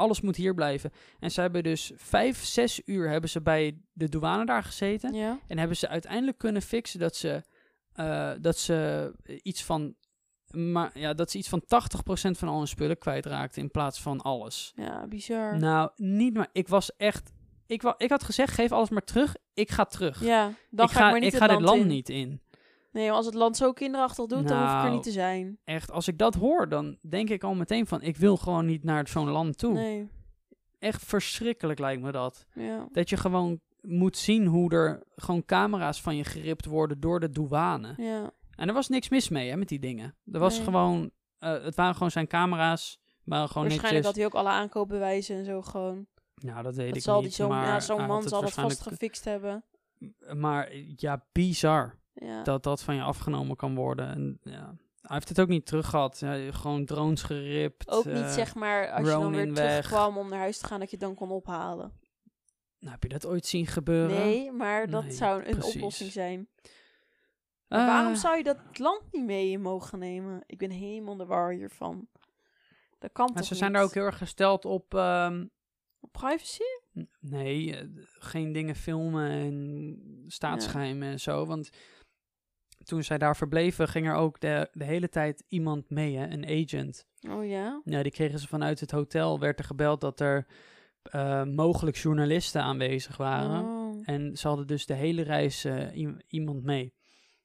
[0.00, 0.92] Alles moet hier blijven.
[1.18, 5.14] En ze hebben dus vijf, zes uur hebben ze bij de douane daar gezeten.
[5.14, 5.38] Ja.
[5.46, 7.42] En hebben ze uiteindelijk kunnen fixen dat ze,
[7.92, 9.94] eh, dat ze iets van.
[10.50, 14.20] Maar ja, dat ze iets van 80% van al hun spullen kwijtraakten in plaats van
[14.20, 14.72] alles.
[14.74, 15.58] Ja, bizar.
[15.58, 16.48] Nou, niet maar.
[16.52, 17.32] Ik was echt.
[17.66, 19.34] Ik, ik had gezegd: geef alles maar terug.
[19.54, 20.24] Ik ga terug.
[20.24, 21.86] ja, dan ik ga, ik maar niet ik ga dit land in.
[21.86, 22.40] niet in.
[22.92, 25.58] Nee, als het land zo kinderachtig doet, dan hoef ik er Nou, niet te zijn.
[25.64, 28.84] Echt, als ik dat hoor, dan denk ik al meteen van: ik wil gewoon niet
[28.84, 29.72] naar zo'n land toe.
[29.72, 30.08] Nee,
[30.78, 32.46] Echt verschrikkelijk lijkt me dat.
[32.54, 32.88] ja.
[32.92, 37.30] Dat je gewoon moet zien hoe er gewoon camera's van je geript worden door de
[37.30, 37.94] douane.
[37.96, 40.16] Ja, En er was niks mis mee hè, met die dingen.
[40.32, 40.64] Er was Nee.
[40.64, 42.98] gewoon, eh, het waren gewoon zijn camera's.
[43.24, 46.06] Maar gewoon waarschijnlijk had hij ook alle aankoopbewijzen en zo gewoon.
[46.34, 47.34] Nou, dat weet Dat ik zal die niet.
[47.34, 49.64] zo, maar ja, zo'n man zal dat vast gefixt hebben.
[50.34, 52.42] Maar ja, bizar Ja.
[52.42, 54.08] dat dat van je afgenomen kan worden.
[54.08, 56.18] En ja, hij heeft het ook niet terug gehad.
[56.18, 57.88] Ja, gewoon drones geript.
[57.88, 60.80] ook niet eh, zeg maar als je dan weer terugkwam om naar huis te gaan,
[60.80, 61.92] dat je het dan kon ophalen.
[62.78, 64.16] Nou, heb je dat ooit zien gebeuren?
[64.16, 65.74] Nee, maar dat Nee, zou een precies.
[65.74, 66.48] oplossing zijn.
[67.68, 70.42] Maar waarom Eh, zou je dat land niet mee mogen nemen?
[70.46, 72.08] Ik ben helemaal de war hiervan.
[72.98, 74.94] Dat kan maar toch ze zijn daar ook heel erg gesteld op...
[74.94, 75.46] ehm,
[76.12, 76.62] Privacy?
[76.98, 77.86] N- Nee, eh,
[78.18, 81.46] geen dingen filmen en staatsgeheimen en zo.
[81.46, 81.70] Want
[82.84, 86.46] toen zij daar verbleven, ging er ook de, de hele tijd iemand mee, hè, een
[86.64, 87.06] agent.
[87.28, 87.80] Oh ja?
[87.84, 89.38] Ja, die kregen ze vanuit het hotel.
[89.38, 90.46] Werd er gebeld dat er
[91.02, 93.64] eh, mogelijk journalisten aanwezig waren.
[93.64, 94.02] Oh.
[94.04, 96.94] En ze hadden dus de hele reis eh, iemand mee.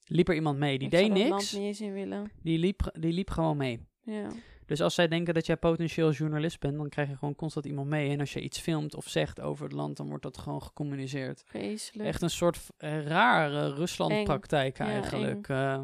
[0.06, 0.78] Liep er iemand mee.
[0.78, 1.30] Die Ik deed niks.
[1.30, 2.32] land niet eens in willen.
[2.42, 3.88] Die liep, die liep gewoon mee.
[4.02, 4.28] Ja.
[4.66, 7.88] Dus als zij denken dat jij potentieel journalist bent, dan krijg je gewoon constant iemand
[7.88, 8.10] mee.
[8.10, 11.44] En als je iets filmt of zegt over het land, dan wordt dat gewoon gecommuniceerd.
[11.46, 12.10] Vreselijk.
[12.10, 14.78] Echt een soort eh, rare Rusland-praktijk.
[14.78, 15.48] Ja, eigenlijk.
[15.50, 15.84] eh.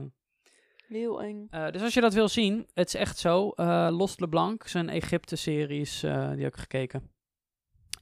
[0.87, 1.47] Heel eng.
[1.49, 3.49] Eh, dus als je dat wil zien, het is echt zo.
[3.49, 6.09] eh Los LeBlanc, zijn Egypte-series, die
[6.43, 7.09] heb ik gekeken.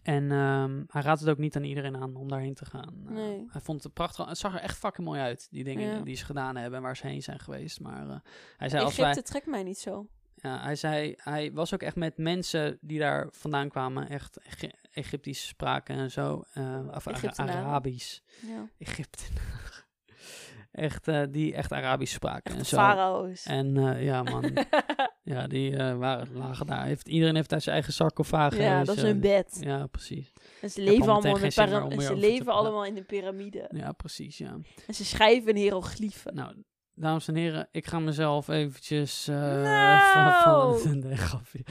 [0.04, 2.94] En ehm, hij raadt het ook niet aan iedereen aan om daarheen te gaan.
[3.08, 3.46] Nee.
[3.50, 4.26] Hij vond het prachtig.
[4.28, 6.02] Het zag er echt fucking mooi uit, die dingen Ja.
[6.02, 7.80] die ze gedaan hebben en waar ze heen zijn geweest.
[7.80, 8.22] Maar
[8.58, 10.08] hij zei, als Egypte wij, trekt mij niet zo.
[10.42, 14.74] Ja, hij zei, hij was ook echt met mensen die daar vandaan kwamen, echt Egy-
[14.92, 16.44] Egyptisch spraken en zo.
[16.54, 17.08] eh, of.
[17.38, 18.20] Arabisch.
[18.48, 18.70] Ja.
[18.78, 19.24] Egypte.
[20.72, 22.78] echt, eh, die echt Arabisch spraken en zo.
[22.78, 23.46] farao's.
[23.46, 24.58] En eh, ja, man.
[25.24, 26.86] ja, die waren, lagen daar.
[26.86, 28.58] Heeft, iedereen heeft daar zijn eigen sarcofaag.
[28.58, 29.58] ja, dat is hun bed.
[29.60, 30.32] Ja, precies.
[30.62, 31.44] En ze leven allemaal in
[31.84, 33.70] om ze te leven allemaal in een piramide.
[33.74, 34.58] Ja, precies, ja.
[34.88, 36.36] En ze schrijven in hieroglyphen.
[36.36, 36.64] Nou,
[37.00, 39.28] dames en heren, ik ga mezelf eventjes...
[39.28, 40.44] eh Nou!
[40.44, 41.64] van, van, nee, grapje.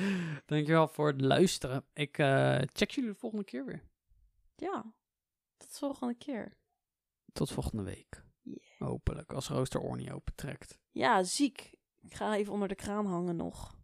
[0.46, 1.84] Dankjewel voor het luisteren.
[1.92, 3.82] Ik eh, check jullie de volgende keer weer.
[4.56, 4.92] Ja.
[5.56, 6.56] Tot de volgende keer.
[7.32, 8.24] Tot volgende week.
[8.42, 8.58] Yeah.
[8.78, 10.78] Hopelijk, als Rooster Oor niet opentrekt.
[10.90, 11.76] Ja, ziek.
[12.00, 13.77] Ik ga even onder de kraan hangen nog.